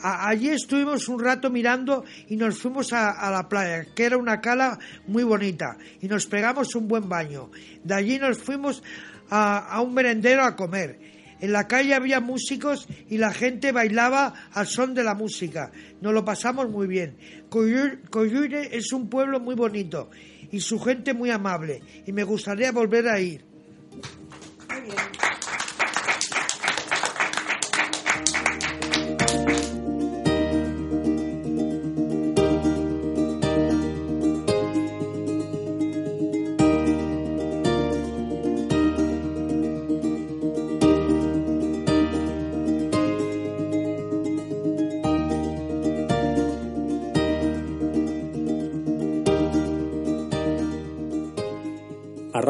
Allí 0.03 0.49
estuvimos 0.49 1.09
un 1.09 1.21
rato 1.23 1.49
mirando 1.51 2.05
y 2.29 2.37
nos 2.37 2.59
fuimos 2.59 2.93
a, 2.93 3.31
la 3.31 3.49
playa, 3.49 3.87
que 3.95 4.05
era 4.05 4.17
una 4.17 4.41
cala 4.41 4.79
muy 5.07 5.23
bonita, 5.23 5.77
y 6.01 6.09
nos 6.09 6.27
pegamos 6.27 6.75
un 6.75 6.89
buen 6.89 7.09
baño. 7.09 7.51
De 7.85 7.95
allí 7.95 8.19
nos 8.19 8.39
fuimos 8.39 8.83
a, 9.31 9.81
un 9.81 9.95
merendero 9.95 10.45
a 10.45 10.57
comer. 10.57 10.99
En 11.41 11.53
la 11.53 11.67
calle 11.67 11.95
había 11.95 12.21
músicos 12.21 12.87
y 13.11 13.19
la 13.19 13.33
gente 13.33 13.73
bailaba 13.73 14.33
al 14.53 14.67
son 14.67 14.95
de 14.95 15.03
la 15.05 15.15
música. 15.15 15.73
Nos 16.01 16.13
lo 16.13 16.25
pasamos 16.25 16.69
muy 16.69 16.87
bien. 16.87 17.17
Coyur- 17.51 18.09
Coyure 18.11 18.77
es 18.77 18.93
un 18.93 19.09
pueblo 19.09 19.41
muy 19.41 19.55
bonito 19.55 20.11
y 20.51 20.61
su 20.61 20.79
gente 20.81 21.15
muy 21.15 21.31
amable, 21.31 21.81
y 22.07 22.13
me 22.13 22.25
gustaría 22.25 22.73
volver 22.73 23.09
a 23.09 23.21
ir. 23.21 23.52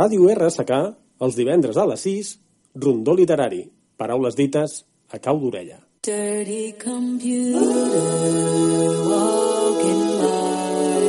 Ràdio 0.03 0.25
RSK, 0.33 0.73
els 1.23 1.37
divendres 1.39 1.77
a 1.79 1.83
les 1.87 2.01
6, 2.03 2.29
Rondó 2.85 3.13
Literari. 3.15 3.61
Paraules 4.01 4.35
dites 4.35 4.73
a 5.15 5.19
cau 5.23 5.39
d'orella. 5.39 5.79
Dirty 6.03 6.75
computer 6.81 7.61
walking 9.11 10.03
by. 10.23 11.07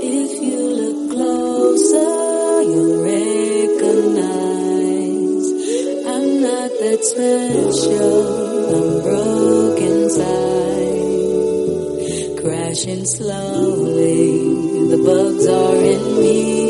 If 0.00 0.32
you 0.46 0.60
look 0.78 0.98
closer, 1.12 2.14
you'll 2.70 3.04
recognize 3.04 4.48
I'm 6.14 6.26
not 6.46 6.70
that 6.80 7.00
special. 7.10 8.16
I'm 8.78 8.88
inside, 9.90 11.12
crashing 12.40 13.04
slowly. 13.04 14.24
The 14.88 15.00
bugs 15.04 15.46
are 15.60 15.80
in 15.92 16.02
me. 16.22 16.69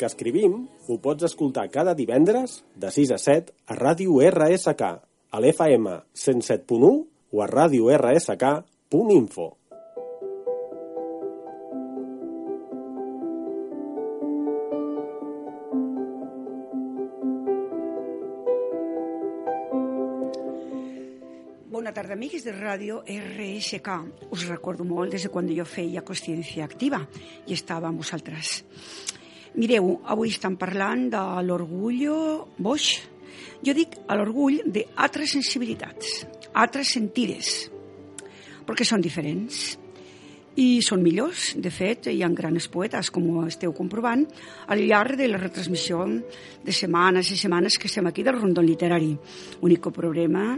que 0.00 0.08
escrivim 0.08 0.64
ho 0.88 0.96
pots 1.04 1.28
escoltar 1.28 1.68
cada 1.68 1.92
divendres 1.94 2.64
de 2.80 2.88
6 2.88 3.12
a 3.12 3.20
7 3.20 3.52
a 3.68 3.76
Ràdio 3.76 4.16
RSK, 4.24 4.82
a 5.30 5.38
l'FM 5.44 6.00
107.1 6.16 7.04
o 7.30 7.42
a 7.44 7.46
radiorsk.info. 7.46 9.56
Bona 21.70 21.92
tarda, 21.92 22.16
amigues 22.16 22.44
de 22.44 22.52
ràdio 22.56 23.02
RSK. 23.04 23.88
Us 24.32 24.48
recordo 24.48 24.84
molt 24.84 25.12
des 25.12 25.28
de 25.28 25.32
quan 25.32 25.48
jo 25.52 25.64
feia 25.68 26.00
consciència 26.00 26.64
activa 26.64 27.04
i 27.46 27.52
estava 27.56 27.88
amb 27.88 28.00
vosaltres. 28.00 28.64
Mireu, 29.58 29.96
avui 30.06 30.30
estem 30.30 30.54
parlant 30.54 31.08
de 31.10 31.20
l'orgullo 31.42 32.16
boix. 32.62 33.00
Jo 33.66 33.74
dic 33.74 33.96
a 34.06 34.14
l'orgull 34.14 34.60
d'altres 34.70 35.34
sensibilitats, 35.34 36.20
altres 36.54 36.92
sentires, 36.94 37.70
perquè 38.66 38.86
són 38.86 39.02
diferents 39.02 39.58
i 40.60 40.80
són 40.86 41.02
millors. 41.02 41.56
De 41.58 41.72
fet, 41.74 42.06
hi 42.12 42.22
ha 42.22 42.30
grans 42.30 42.68
poetes, 42.70 43.10
com 43.10 43.26
esteu 43.46 43.74
comprovant, 43.74 44.22
al 44.70 44.84
llarg 44.86 45.18
de 45.18 45.28
la 45.32 45.40
retransmissió 45.42 46.06
de 46.06 46.76
setmanes 46.76 47.32
i 47.34 47.40
setmanes 47.40 47.78
que 47.78 47.90
estem 47.90 48.06
aquí 48.06 48.22
del 48.22 48.38
Rondon 48.38 48.66
Literari. 48.66 49.12
Únic 49.66 49.90
problema, 49.90 50.54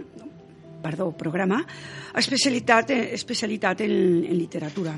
perdó, 0.84 1.10
programa, 1.16 1.62
especialitat, 2.18 2.92
especialitat 3.16 3.86
en, 3.88 3.96
en 4.28 4.36
literatura. 4.38 4.96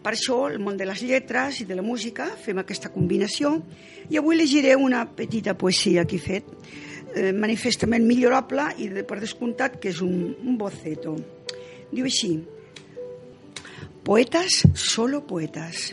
Per 0.00 0.14
això, 0.14 0.46
el 0.48 0.58
món 0.64 0.78
de 0.80 0.86
les 0.88 1.02
lletres 1.04 1.58
i 1.60 1.66
de 1.68 1.76
la 1.76 1.84
música, 1.84 2.30
fem 2.40 2.60
aquesta 2.62 2.88
combinació 2.92 3.58
i 4.08 4.16
avui 4.16 4.38
llegiré 4.38 4.72
una 4.76 5.02
petita 5.16 5.52
poesia 5.58 6.06
que 6.08 6.16
he 6.16 6.22
fet, 6.24 6.46
eh, 7.14 7.32
manifestament 7.36 8.06
millorable 8.08 8.70
i 8.80 8.88
de, 8.88 9.04
per 9.04 9.18
descomptat 9.20 9.76
que 9.82 9.92
és 9.92 10.00
un, 10.00 10.32
un 10.40 10.56
boceto. 10.56 11.18
Diu 11.92 12.08
així, 12.08 12.38
poetas, 14.06 14.62
solo 14.72 15.20
poetas. 15.26 15.90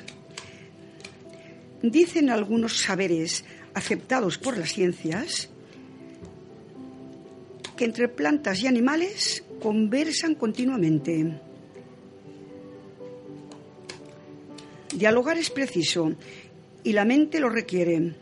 Dicen 1.83 2.31
algunos 2.31 2.79
saberes 2.79 3.43
aceptados 3.73 4.37
por 4.37 4.57
las 4.57 4.73
ciencias 4.73 5.49
que 7.75 7.85
entre 7.85 8.07
plantas 8.07 8.63
y 8.63 8.67
animales 8.67 9.43
conversan 9.61 10.33
continuamente. 10.35 11.46
Dialogar 14.97 15.37
es 15.37 15.51
preciso 15.51 16.11
y 16.83 16.91
la 16.91 17.05
mente 17.05 17.39
lo 17.39 17.49
requiere. 17.49 18.13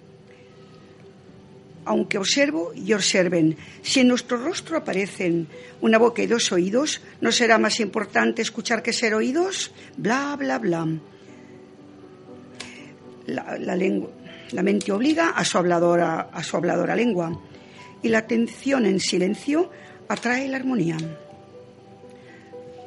Aunque 1.85 2.17
observo 2.17 2.73
y 2.75 2.91
observen, 2.91 3.55
si 3.81 4.01
en 4.01 4.09
nuestro 4.09 4.37
rostro 4.37 4.75
aparecen 4.75 5.47
una 5.79 5.97
boca 5.97 6.21
y 6.21 6.27
dos 6.27 6.51
oídos, 6.51 6.99
¿no 7.21 7.31
será 7.31 7.57
más 7.59 7.79
importante 7.79 8.41
escuchar 8.41 8.83
que 8.83 8.91
ser 8.91 9.13
oídos? 9.13 9.71
Bla, 9.95 10.35
bla, 10.37 10.59
bla. 10.59 10.85
La, 13.27 13.75
lengua, 13.75 14.09
la 14.51 14.61
mente 14.61 14.91
obliga 14.91 15.29
a 15.29 15.45
su 15.45 15.57
habladora, 15.57 16.29
a 16.33 16.43
su 16.43 16.57
habladora 16.57 16.95
lengua 16.95 17.39
y 18.03 18.09
la 18.09 18.19
atención 18.19 18.85
en 18.85 18.99
silencio 18.99 19.71
atrae 20.09 20.49
la 20.49 20.57
armonía. 20.57 20.97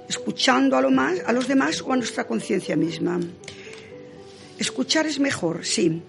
Escuchando 0.09 0.77
a, 0.77 0.83
lo 0.83 0.91
más, 0.91 1.21
a 1.25 1.33
los 1.33 1.49
demás 1.49 1.81
o 1.81 1.93
a 1.93 1.97
nuestra 1.97 2.27
conciencia 2.27 2.77
misma. 2.77 3.19
Escuchar 4.59 5.07
es 5.07 5.21
mejor, 5.21 5.65
sí. 5.65 6.03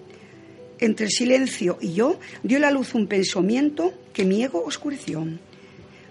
Entre 0.80 1.06
el 1.06 1.12
silencio 1.12 1.78
y 1.80 1.92
yo 1.92 2.18
dio 2.42 2.58
la 2.58 2.70
luz 2.70 2.94
un 2.94 3.06
pensamiento 3.06 3.94
que 4.12 4.24
mi 4.24 4.42
ego 4.42 4.64
oscureció. 4.64 5.26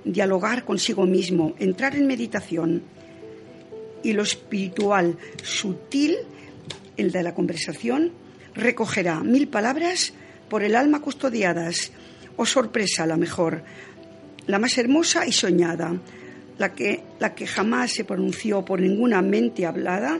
Dialogar 0.05 0.63
consigo 0.63 1.05
mismo, 1.05 1.55
entrar 1.59 1.95
en 1.95 2.07
meditación. 2.07 2.83
Y 4.03 4.13
lo 4.13 4.23
espiritual 4.23 5.17
sutil, 5.43 6.15
el 6.95 7.11
de 7.11 7.23
la 7.23 7.35
conversación, 7.35 8.13
recogerá 8.55 9.21
mil 9.21 9.49
palabras 9.49 10.13
por 10.49 10.63
el 10.63 10.75
alma 10.75 11.01
custodiadas. 11.01 11.91
O 12.37 12.45
sorpresa, 12.45 13.05
la 13.05 13.17
mejor, 13.17 13.63
la 14.47 14.59
más 14.59 14.77
hermosa 14.77 15.27
y 15.27 15.33
soñada, 15.33 15.99
la 16.59 16.75
que, 16.75 17.01
la 17.19 17.33
que 17.33 17.47
jamás 17.47 17.93
se 17.93 18.03
pronunció 18.03 18.63
por 18.63 18.81
ninguna 18.81 19.21
mente 19.21 19.65
hablada, 19.65 20.19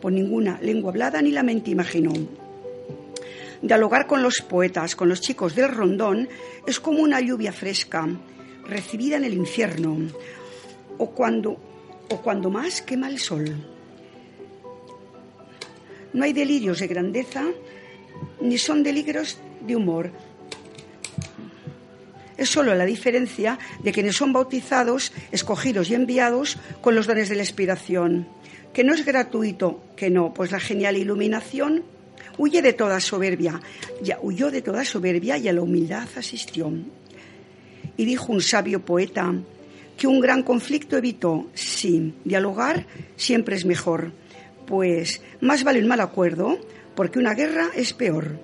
por 0.00 0.10
ninguna 0.10 0.58
lengua 0.62 0.90
hablada, 0.90 1.20
ni 1.20 1.30
la 1.30 1.42
mente 1.42 1.70
imaginó. 1.70 2.12
Dialogar 3.60 4.06
con 4.06 4.22
los 4.22 4.40
poetas, 4.40 4.96
con 4.96 5.08
los 5.08 5.20
chicos 5.20 5.54
del 5.54 5.68
rondón, 5.68 6.28
es 6.66 6.80
como 6.80 7.02
una 7.02 7.20
lluvia 7.20 7.52
fresca, 7.52 8.08
recibida 8.66 9.18
en 9.18 9.24
el 9.24 9.34
infierno, 9.34 9.98
o 10.96 11.10
cuando, 11.10 11.58
o 12.08 12.22
cuando 12.22 12.50
más 12.50 12.80
quema 12.80 13.10
el 13.10 13.18
sol. 13.18 13.44
No 16.14 16.24
hay 16.24 16.32
delirios 16.32 16.80
de 16.80 16.86
grandeza, 16.86 17.44
ni 18.40 18.56
son 18.56 18.82
delirios 18.82 19.38
de 19.60 19.76
humor, 19.76 20.10
es 22.36 22.50
solo 22.50 22.74
la 22.74 22.84
diferencia 22.84 23.58
de 23.82 23.92
quienes 23.92 24.16
son 24.16 24.32
bautizados, 24.32 25.12
escogidos 25.32 25.90
y 25.90 25.94
enviados 25.94 26.58
con 26.80 26.94
los 26.94 27.06
dones 27.06 27.28
de 27.28 27.36
la 27.36 27.42
inspiración. 27.42 28.28
Que 28.72 28.84
no 28.84 28.94
es 28.94 29.04
gratuito, 29.04 29.82
que 29.96 30.10
no, 30.10 30.34
pues 30.34 30.52
la 30.52 30.60
genial 30.60 30.96
iluminación 30.96 31.82
huye 32.38 32.60
de 32.60 32.74
toda 32.74 33.00
soberbia, 33.00 33.60
ya 34.02 34.18
huyó 34.20 34.50
de 34.50 34.62
toda 34.62 34.84
soberbia 34.84 35.38
y 35.38 35.48
a 35.48 35.52
la 35.52 35.62
humildad 35.62 36.08
asistió. 36.16 36.70
Y 37.96 38.04
dijo 38.04 38.32
un 38.32 38.42
sabio 38.42 38.84
poeta 38.84 39.34
que 39.96 40.06
un 40.06 40.20
gran 40.20 40.42
conflicto 40.42 40.98
evitó, 40.98 41.46
sí, 41.54 42.14
dialogar 42.24 42.86
siempre 43.16 43.56
es 43.56 43.64
mejor, 43.64 44.12
pues 44.66 45.22
más 45.40 45.64
vale 45.64 45.80
un 45.80 45.88
mal 45.88 46.00
acuerdo, 46.00 46.58
porque 46.94 47.18
una 47.18 47.32
guerra 47.32 47.70
es 47.74 47.94
peor 47.94 48.38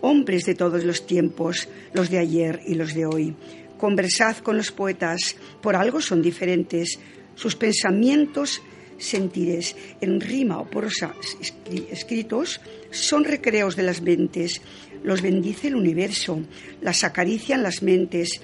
hombres 0.00 0.44
de 0.44 0.54
todos 0.54 0.84
los 0.84 1.06
tiempos, 1.06 1.68
los 1.92 2.10
de 2.10 2.18
ayer 2.18 2.60
y 2.66 2.74
los 2.74 2.94
de 2.94 3.06
hoy. 3.06 3.34
Conversad 3.78 4.38
con 4.38 4.56
los 4.56 4.72
poetas, 4.72 5.36
por 5.60 5.76
algo 5.76 6.00
son 6.00 6.22
diferentes. 6.22 6.98
Sus 7.34 7.54
pensamientos, 7.54 8.60
sentires, 8.98 9.76
en 10.00 10.20
rima 10.20 10.58
o 10.58 10.66
prosa 10.68 11.14
escritos, 11.90 12.60
son 12.90 13.24
recreos 13.24 13.76
de 13.76 13.84
las 13.84 14.02
mentes. 14.02 14.60
Los 15.04 15.22
bendice 15.22 15.68
el 15.68 15.76
universo, 15.76 16.40
las 16.80 17.04
acarician 17.04 17.62
las 17.62 17.82
mentes. 17.82 18.40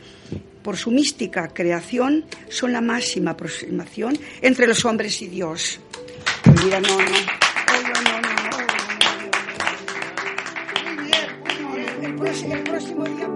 Por 0.63 0.77
su 0.77 0.91
mística 0.91 1.49
creación, 1.49 2.25
son 2.49 2.73
la 2.73 2.81
máxima 2.81 3.33
aproximación 3.33 4.17
entre 4.41 4.67
los 4.67 4.85
hombres 4.85 5.21
y 5.21 5.27
Dios. 5.27 5.81
Pues 6.45 6.65
mira, 6.65 6.81
no, 6.81 6.97
no. 6.97 7.44
El 12.27 12.63
próximo 12.63 13.05
día. 13.05 13.29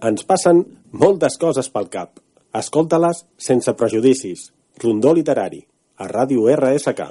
Ens 0.00 0.24
passen 0.24 0.77
moltes 0.92 1.38
coses 1.38 1.68
pel 1.70 1.88
cap. 1.92 2.20
Escolta-les 2.54 3.24
sense 3.36 3.72
prejudicis. 3.74 4.52
Rondó 4.82 5.12
literari. 5.14 5.64
A 5.98 6.06
Ràdio 6.06 6.46
RSK. 6.54 7.08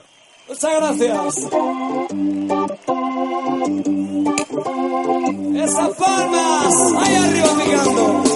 Muchas 0.48 0.76
gracias. 0.80 1.38
Esas 5.56 5.90
palmas, 5.98 6.94
ahí 6.98 7.16
arriba 7.16 7.50
picando. 7.58 8.27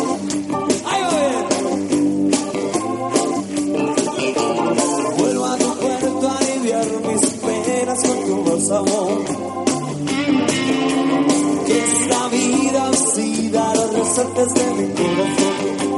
santas 14.21 14.53
devem 14.53 14.91
coração. 14.91 15.90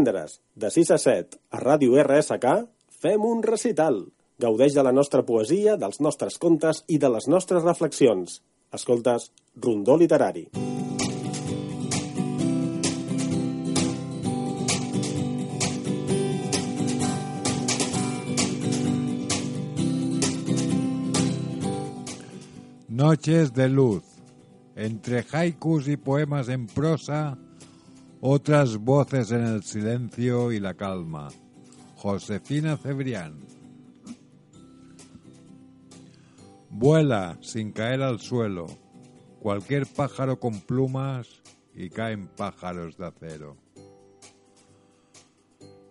Divendres, 0.00 0.40
de 0.54 0.70
6 0.70 0.90
a 0.90 0.98
7, 0.98 1.38
a 1.50 1.58
Ràdio 1.60 1.98
RSK, 2.00 2.46
fem 3.02 3.24
un 3.24 3.42
recital. 3.42 4.06
Gaudeix 4.40 4.74
de 4.74 4.82
la 4.82 4.92
nostra 4.92 5.22
poesia, 5.22 5.76
dels 5.76 6.00
nostres 6.00 6.38
contes 6.38 6.84
i 6.88 6.98
de 6.98 7.08
les 7.08 7.28
nostres 7.28 7.62
reflexions. 7.62 8.40
Escoltes 8.72 9.32
Rondó 9.56 9.96
Literari. 9.96 10.48
Noches 22.88 23.52
de 23.54 23.68
luz. 23.68 24.04
Entre 24.76 25.24
haikus 25.32 25.88
y 25.88 25.96
poemas 25.96 26.48
en 26.48 26.66
prosa, 26.66 27.36
otras 28.20 28.76
voces 28.76 29.30
en 29.32 29.44
el 29.46 29.62
silencio 29.62 30.52
y 30.52 30.60
la 30.60 30.74
calma. 30.74 31.28
Josefina 31.96 32.76
Cebrián. 32.76 33.46
Vuela 36.70 37.36
sin 37.42 37.72
caer 37.72 38.02
al 38.02 38.20
suelo, 38.20 38.66
cualquier 39.40 39.86
pájaro 39.86 40.38
con 40.38 40.60
plumas 40.60 41.42
y 41.74 41.90
caen 41.90 42.28
pájaros 42.28 42.96
de 42.96 43.06
acero. 43.06 43.56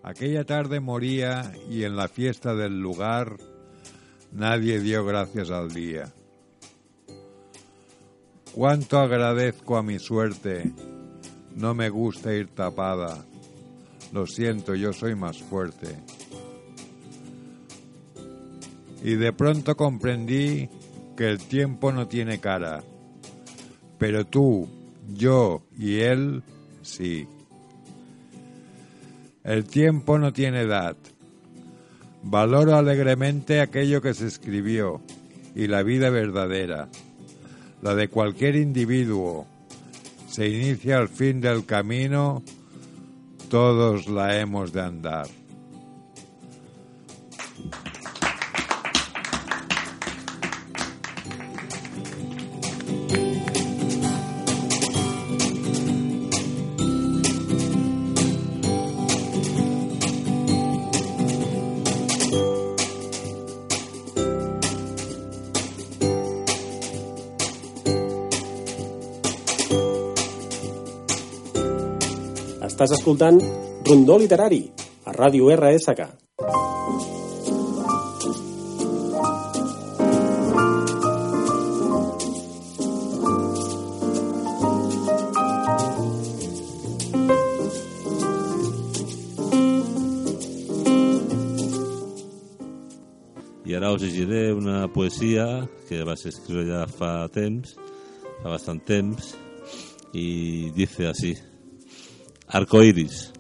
Aquella 0.02 0.46
tarde 0.46 0.80
moría 0.80 1.52
y 1.70 1.84
en 1.84 1.96
la 1.96 2.08
fiesta 2.08 2.56
del 2.56 2.80
lugar 2.80 3.38
nadie 4.32 4.80
dio 4.80 5.06
gracias 5.06 5.52
al 5.52 5.72
día. 5.74 6.14
Cuánto 8.54 8.98
agradezco 9.00 9.78
a 9.78 9.84
mi 9.84 10.00
suerte. 10.00 10.74
No 11.56 11.74
me 11.74 11.90
gusta 11.90 12.34
ir 12.34 12.48
tapada. 12.48 13.26
Lo 14.12 14.26
siento, 14.26 14.76
yo 14.76 14.94
soy 14.94 15.16
más 15.16 15.38
fuerte. 15.38 15.88
Y 19.04 19.16
de 19.16 19.32
pronto 19.34 19.78
comprendí 19.78 20.70
que 21.16 21.30
el 21.30 21.40
tiempo 21.40 21.92
no 21.92 22.08
tiene 22.08 22.40
cara. 22.40 22.84
Pero 23.98 24.26
tú, 24.26 24.68
yo 25.14 25.64
y 25.78 26.00
él, 26.00 26.44
sí. 26.82 27.28
El 29.44 29.66
tiempo 29.66 30.18
no 30.18 30.34
tiene 30.34 30.62
edad. 30.62 30.96
Valoro 32.24 32.76
alegremente 32.76 33.62
aquello 33.62 34.02
que 34.02 34.14
se 34.14 34.28
escribió 34.28 35.02
y 35.56 35.68
la 35.68 35.84
vida 35.84 36.10
verdadera, 36.10 36.90
la 37.82 37.96
de 37.96 38.10
cualquier 38.10 38.56
individuo. 38.56 39.48
Se 40.30 40.48
inicia 40.48 41.00
al 41.00 41.10
fin 41.10 41.42
del 41.42 41.66
camino, 41.66 42.44
todos 43.50 44.08
la 44.08 44.40
hemos 44.40 44.72
de 44.72 44.82
andar. 44.82 45.39
Escoltant 73.00 73.40
Rondó 73.88 74.18
Literari, 74.20 74.60
a 75.08 75.14
Ràdio 75.16 75.48
RSK. 75.56 76.02
I 93.64 93.76
ara 93.78 93.94
us 93.94 94.04
llegiré 94.04 94.52
una 94.52 94.90
poesia 94.92 95.46
que 95.88 96.04
va 96.04 96.18
ser 96.20 96.34
escrita 96.36 96.68
ja 96.68 96.88
fa 96.92 97.14
temps, 97.32 97.78
fa 98.42 98.52
bastant 98.52 98.84
temps, 98.84 99.38
y 100.12 100.72
dice 100.72 101.08
así. 101.08 101.38
Arcoiris. 102.52 103.32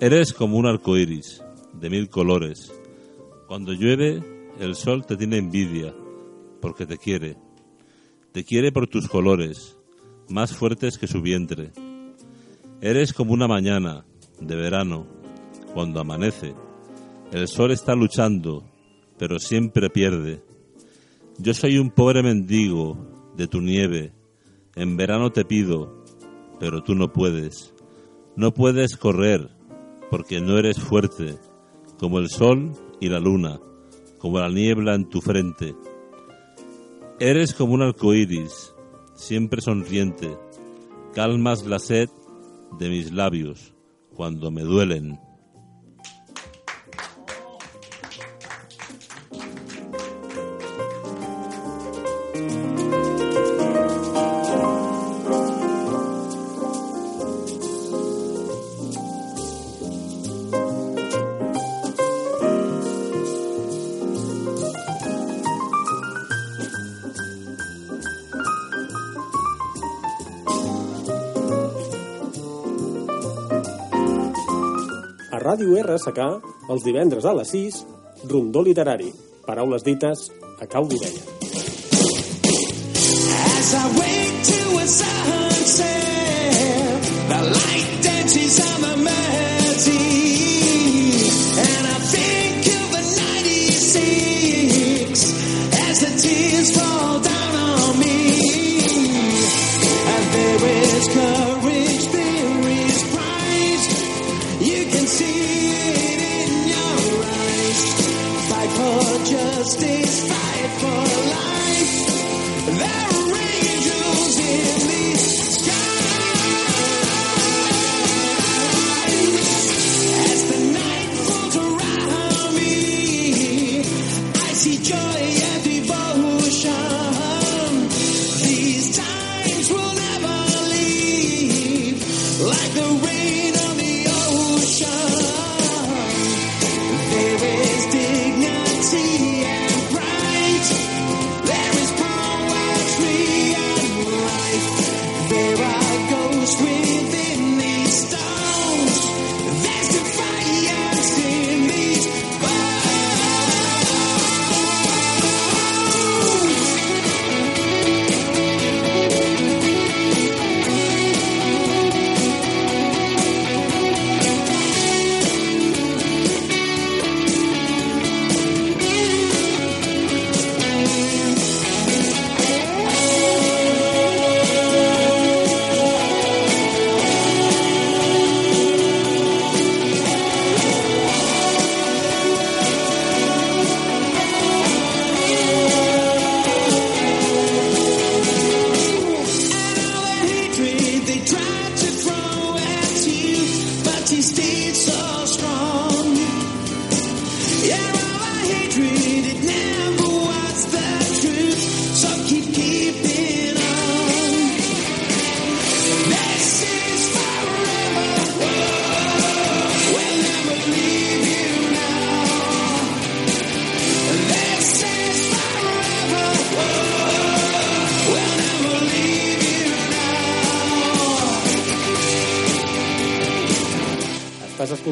Eres 0.00 0.32
como 0.32 0.56
un 0.56 0.64
arcoiris, 0.64 1.42
de 1.74 1.90
mil 1.90 2.08
colores. 2.08 2.72
Cuando 3.46 3.74
llueve, 3.74 4.50
el 4.58 4.76
sol 4.76 5.04
te 5.04 5.18
tiene 5.18 5.36
envidia, 5.36 5.94
porque 6.62 6.86
te 6.86 6.96
quiere. 6.96 7.36
Te 8.32 8.42
quiere 8.42 8.72
por 8.72 8.86
tus 8.86 9.08
colores, 9.08 9.76
más 10.30 10.56
fuertes 10.56 10.96
que 10.96 11.06
su 11.06 11.20
vientre. 11.20 11.72
Eres 12.80 13.12
como 13.12 13.34
una 13.34 13.46
mañana, 13.46 14.06
de 14.40 14.56
verano, 14.56 15.06
cuando 15.74 16.00
amanece. 16.00 16.54
El 17.30 17.46
sol 17.46 17.72
está 17.72 17.94
luchando, 17.94 18.64
pero 19.18 19.38
siempre 19.38 19.90
pierde. 19.90 20.42
Yo 21.36 21.52
soy 21.52 21.76
un 21.76 21.90
pobre 21.90 22.22
mendigo 22.22 22.96
de 23.36 23.48
tu 23.48 23.60
nieve. 23.60 24.14
En 24.76 24.96
verano 24.96 25.30
te 25.30 25.44
pido, 25.44 26.02
pero 26.58 26.82
tú 26.82 26.94
no 26.94 27.12
puedes. 27.12 27.73
No 28.36 28.52
puedes 28.52 28.96
correr, 28.96 29.48
porque 30.10 30.40
no 30.40 30.58
eres 30.58 30.80
fuerte, 30.80 31.38
como 31.98 32.18
el 32.18 32.28
sol 32.28 32.72
y 33.00 33.08
la 33.08 33.20
luna, 33.20 33.60
como 34.18 34.40
la 34.40 34.48
niebla 34.48 34.94
en 34.94 35.08
tu 35.08 35.20
frente. 35.20 35.74
Eres 37.20 37.54
como 37.54 37.74
un 37.74 37.82
arcoíris, 37.82 38.74
siempre 39.14 39.60
sonriente. 39.60 40.36
Calmas 41.14 41.64
la 41.64 41.78
sed 41.78 42.08
de 42.78 42.88
mis 42.88 43.12
labios 43.12 43.72
cuando 44.14 44.50
me 44.50 44.62
duelen. 44.62 45.20
Ràdio 75.64 75.80
RSK, 75.80 76.20
els 76.68 76.84
divendres 76.84 77.24
a 77.24 77.32
les 77.32 77.48
6, 77.48 77.88
Rondó 78.28 78.60
Literari. 78.60 79.08
Paraules 79.46 79.82
dites 79.84 80.30
a 80.60 80.66
cau 80.68 80.84
d'orella. 80.84 81.20
As 83.48 83.72
I 83.72 83.88
to 84.44 84.76
a 84.76 84.86
sunset, 84.86 87.00
the 87.30 87.40
light 87.56 88.02
dances 88.04 88.60
on 88.60 88.80
the 88.82 88.96
melody, 89.08 91.16
and 91.64 91.86
I 91.86 91.98
think 92.12 92.66
of 92.76 92.86
the 92.92 93.02
96 93.24 95.24
as 95.88 95.96
the 96.04 96.12
tears 96.20 96.76
fall 96.76 97.03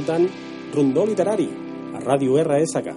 Escoltant 0.03 0.29
Rondó 0.75 1.07
Literari, 1.07 1.49
a 1.95 2.01
Ràdio 2.01 2.35
RSK. 2.43 2.91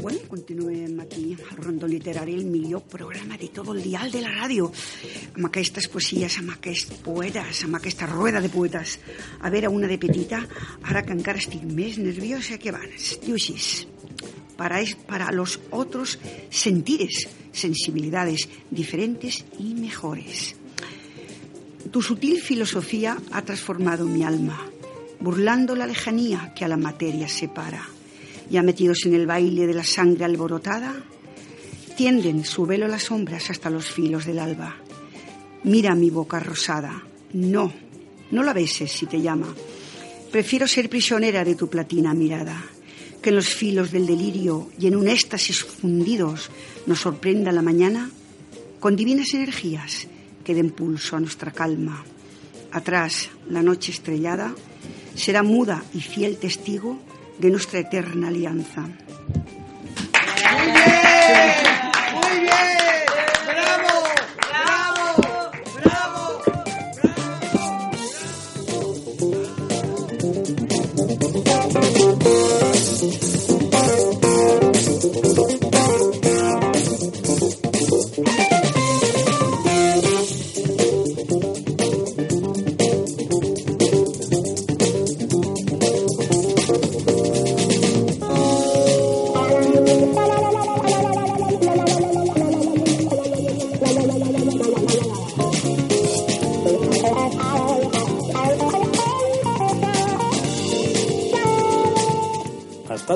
Bueno, 0.00 0.18
continuem 0.28 0.98
aquí 0.98 1.36
al 1.38 1.56
Rondó 1.56 1.86
Literari, 1.86 2.34
el 2.34 2.46
millor 2.46 2.82
programa 2.82 3.36
de 3.36 3.48
tot 3.48 3.68
el 3.68 3.82
dial 3.82 4.10
de 4.10 4.22
la 4.22 4.32
ràdio, 4.32 4.72
amb 5.40 5.48
aquestes 5.48 5.88
poesies, 5.88 6.36
amb 6.38 6.52
aquests 6.52 7.00
poetes, 7.00 7.64
amb 7.64 7.78
aquesta 7.80 8.04
rueda 8.06 8.42
de 8.44 8.50
poetes. 8.52 8.98
A 9.40 9.48
veure, 9.48 9.72
una 9.72 9.88
de 9.88 9.96
petita, 9.96 10.42
ara 10.84 11.00
que 11.02 11.16
encara 11.16 11.40
estic 11.40 11.64
més 11.64 11.96
nerviosa 11.96 12.58
que 12.60 12.68
abans. 12.68 13.16
Diu 13.24 13.40
para, 14.60 14.82
es- 14.84 14.94
para 15.08 15.32
los 15.32 15.58
otros 15.70 16.18
sentires, 16.50 17.26
sensibilidades 17.50 18.48
diferentes 18.70 19.42
y 19.58 19.72
mejores. 19.74 20.54
Tu 21.90 22.02
sutil 22.02 22.40
filosofía 22.42 23.16
ha 23.32 23.40
transformado 23.42 24.04
mi 24.04 24.22
alma, 24.22 24.60
burlando 25.18 25.74
la 25.74 25.86
lejanía 25.86 26.52
que 26.54 26.66
a 26.66 26.68
la 26.68 26.76
materia 26.76 27.26
separa. 27.28 27.88
Ya 28.50 28.62
metidos 28.62 29.06
en 29.06 29.14
el 29.14 29.26
baile 29.26 29.66
de 29.66 29.72
la 29.74 29.84
sangre 29.84 30.26
alborotada, 30.26 30.94
tienden 31.96 32.44
su 32.44 32.66
velo 32.66 32.86
las 32.86 33.04
sombras 33.04 33.48
hasta 33.50 33.70
los 33.70 33.90
filos 33.90 34.26
del 34.26 34.38
alba. 34.40 34.76
Mira 35.64 35.94
mi 35.94 36.10
boca 36.10 36.40
rosada. 36.40 37.02
No, 37.32 37.72
no 38.30 38.42
la 38.42 38.52
beses 38.52 38.90
si 38.90 39.06
te 39.06 39.20
llama. 39.20 39.54
Prefiero 40.32 40.66
ser 40.66 40.88
prisionera 40.88 41.44
de 41.44 41.54
tu 41.54 41.68
platina 41.68 42.14
mirada. 42.14 42.64
Que 43.20 43.28
en 43.28 43.36
los 43.36 43.48
filos 43.48 43.90
del 43.90 44.06
delirio 44.06 44.70
y 44.78 44.86
en 44.86 44.96
un 44.96 45.08
éxtasis 45.08 45.62
fundidos 45.62 46.50
nos 46.86 47.00
sorprenda 47.00 47.52
la 47.52 47.60
mañana 47.60 48.10
con 48.80 48.96
divinas 48.96 49.34
energías 49.34 50.08
que 50.42 50.54
den 50.54 50.70
pulso 50.70 51.16
a 51.16 51.20
nuestra 51.20 51.52
calma. 51.52 52.02
Atrás, 52.72 53.28
la 53.48 53.62
noche 53.62 53.92
estrellada 53.92 54.54
será 55.14 55.42
muda 55.42 55.84
y 55.92 56.00
fiel 56.00 56.38
testigo 56.38 56.98
de 57.38 57.50
nuestra 57.50 57.80
eterna 57.80 58.28
alianza. 58.28 58.88
Muy 60.52 60.72
bien, 60.72 61.52
bravo, 61.52 62.99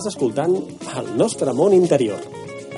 Estàs 0.04 0.18
escoltant 0.18 0.56
el 1.00 1.06
nostre 1.16 1.54
món 1.56 1.72
interior. 1.72 2.20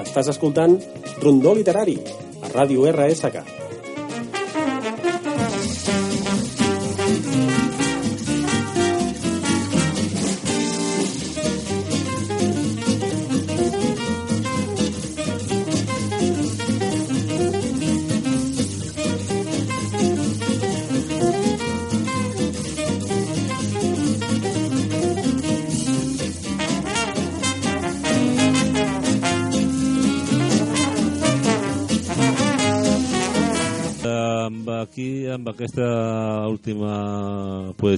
Estàs 0.05 0.31
escoltant 0.31 0.79
Rondó 1.25 1.59
Literari, 1.59 1.99
a 2.39 2.55
Ràdio 2.55 2.87
RSK. 2.95 3.56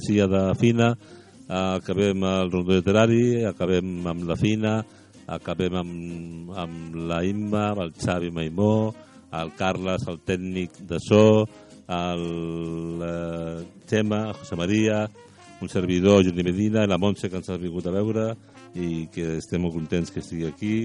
Poesia 0.08 0.26
de 0.26 0.54
Fina, 0.54 0.96
acabem 1.48 2.22
el 2.24 2.50
rondó 2.50 2.72
literari, 2.72 3.44
acabem 3.44 4.06
amb 4.06 4.24
la 4.24 4.36
Fina, 4.36 4.78
acabem 5.26 5.74
amb, 5.76 6.52
amb 6.56 6.94
la 7.10 7.18
Imma, 7.24 7.72
amb 7.72 7.82
el 7.82 7.92
Xavi 7.92 8.30
Maimó, 8.30 8.94
el 9.36 9.52
Carles, 9.58 10.06
el 10.08 10.20
tècnic 10.24 10.78
de 10.88 10.98
so, 10.98 11.44
el 11.92 13.02
eh, 13.04 13.66
Xema, 13.84 14.32
José 14.32 14.56
María, 14.56 15.10
un 15.60 15.68
servidor, 15.68 16.24
Jordi 16.24 16.42
Medina, 16.42 16.86
la 16.86 16.96
Montse, 16.96 17.28
que 17.28 17.36
ens 17.36 17.50
ha 17.50 17.58
vingut 17.60 17.86
a 17.86 17.92
veure 17.92 18.30
i 18.74 19.08
que 19.12 19.36
estem 19.36 19.60
molt 19.60 19.76
contents 19.76 20.08
que 20.10 20.22
estigui 20.24 20.48
aquí 20.48 20.76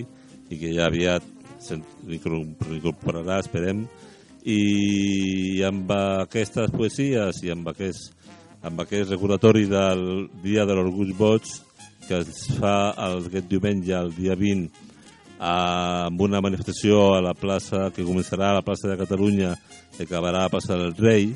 i 0.50 0.60
que 0.60 0.74
ja 0.76 0.90
aviat 0.90 1.24
se'n 1.64 1.80
incorporarà, 2.12 3.40
esperem, 3.40 3.86
i 4.44 5.64
amb 5.64 5.96
aquestes 5.96 6.76
poesies 6.76 7.40
i 7.48 7.54
amb 7.56 7.72
aquest, 7.72 8.12
amb 8.64 8.80
aquest 8.80 9.12
recordatori 9.12 9.68
del 9.68 10.30
Dia 10.44 10.66
de 10.66 10.76
l'Orgull 10.76 11.14
Boig 11.18 11.48
que 12.08 12.20
es 12.20 12.48
fa 12.60 12.94
el, 13.00 13.28
aquest 13.28 13.48
diumenge, 13.52 13.94
el 13.96 14.12
dia 14.16 14.36
20, 14.36 14.68
amb 15.44 16.22
una 16.24 16.42
manifestació 16.44 17.14
a 17.16 17.22
la 17.24 17.34
plaça 17.36 17.90
que 17.96 18.06
començarà 18.08 18.52
a 18.52 18.60
la 18.60 18.66
plaça 18.66 18.90
de 18.90 19.00
Catalunya 19.00 19.54
i 19.98 20.04
acabarà 20.06 20.46
a 20.46 20.52
plaça 20.52 20.78
del 20.80 20.96
Rei 21.00 21.32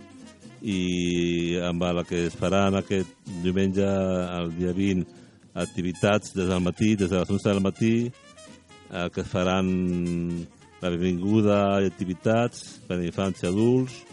i 0.64 1.58
amb 1.64 1.84
la 1.84 2.04
que 2.08 2.26
es 2.28 2.36
faran 2.36 2.80
aquest 2.80 3.12
diumenge, 3.44 3.86
el 3.86 4.52
dia 4.58 4.74
20, 4.76 5.06
activitats 5.58 6.34
des 6.36 6.50
del 6.50 6.64
matí, 6.64 6.96
des 6.96 7.10
de 7.10 7.20
les 7.20 7.30
11 7.30 7.50
del 7.50 7.64
matí, 7.64 7.96
eh, 8.08 9.10
que 9.14 9.24
faran 9.24 9.68
la 10.82 10.92
benvinguda 10.94 11.82
i 11.82 11.90
activitats 11.90 12.80
per 12.88 13.00
a 13.00 13.06
infants 13.06 13.44
i 13.44 13.50
adults, 13.50 14.04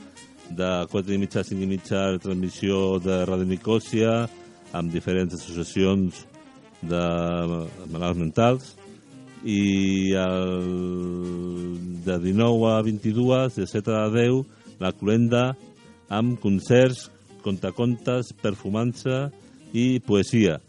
de 0.50 0.70
4 0.90 1.14
i 1.14 1.18
mitja 1.18 1.40
a 1.40 1.48
5 1.48 1.62
i 1.62 1.68
mitja 1.68 2.04
la 2.14 2.22
transmissió 2.22 2.98
de 3.02 3.22
Ràdio 3.24 3.48
Nicòsia 3.48 4.14
amb 4.74 4.92
diferents 4.92 5.34
associacions 5.36 6.24
de 6.84 7.04
malalts 7.92 8.20
mentals 8.20 8.74
i 9.44 10.12
el, 10.16 10.68
de 12.04 12.18
19 12.18 12.68
a 12.72 12.82
22, 12.82 13.56
de 13.56 13.66
7 13.68 13.92
a 13.92 14.08
10, 14.12 14.44
la 14.80 14.92
cloenda 14.96 15.50
amb 16.08 16.38
concerts, 16.40 17.10
contacontes, 17.44 18.32
perfumança 18.40 19.28
i 19.76 20.00
poesia. 20.00 20.60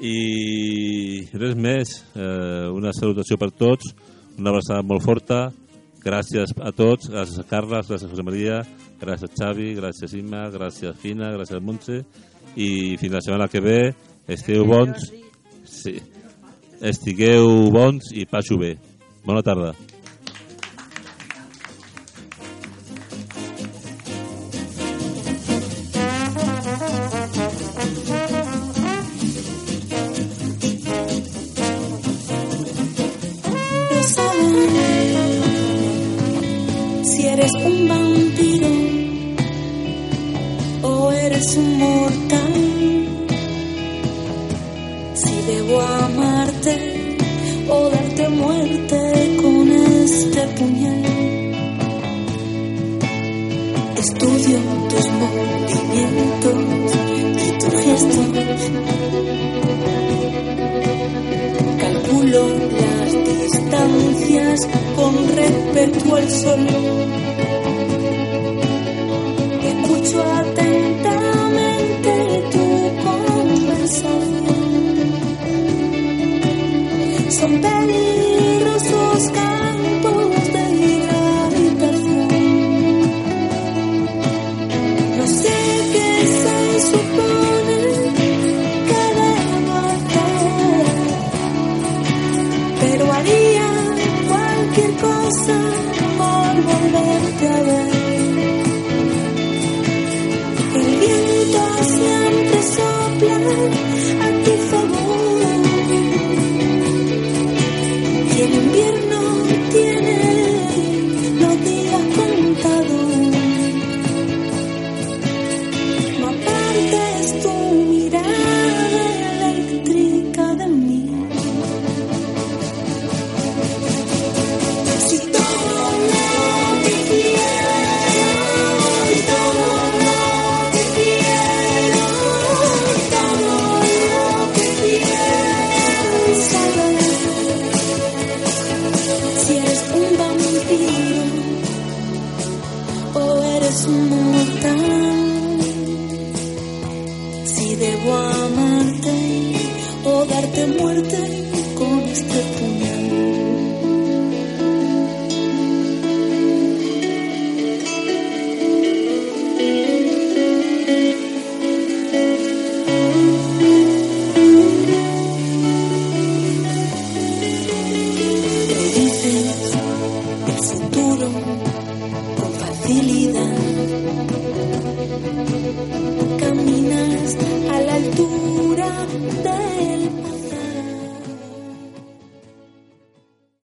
I 0.00 1.26
res 1.34 1.56
més, 1.58 1.98
eh, 2.14 2.70
una 2.72 2.94
salutació 2.96 3.36
per 3.36 3.50
tots, 3.50 3.90
una 4.38 4.54
abraçada 4.54 4.86
molt 4.86 5.02
forta, 5.04 5.50
gràcies 6.00 6.54
a 6.56 6.72
tots, 6.72 7.10
gràcies 7.10 7.42
a 7.42 7.44
Carles, 7.44 7.90
gràcies 7.90 8.06
a 8.06 8.12
José 8.14 8.24
María, 8.24 8.62
gràcies 9.00 9.34
Xavi, 9.38 9.72
gràcies 9.78 10.14
Imma, 10.18 10.46
gràcies 10.52 10.96
Fina, 11.00 11.32
gràcies 11.36 11.62
Montse, 11.64 12.02
i 12.56 12.96
fins 13.00 13.16
la 13.16 13.22
setmana 13.24 13.50
que 13.50 13.62
ve, 13.64 13.78
esteu 14.28 14.66
bons, 14.68 15.10
sí, 15.64 15.96
estigueu 16.80 17.70
bons 17.74 18.12
i 18.16 18.26
passo 18.28 18.58
bé. 18.60 18.76
Bona 19.24 19.44
tarda. 19.44 19.74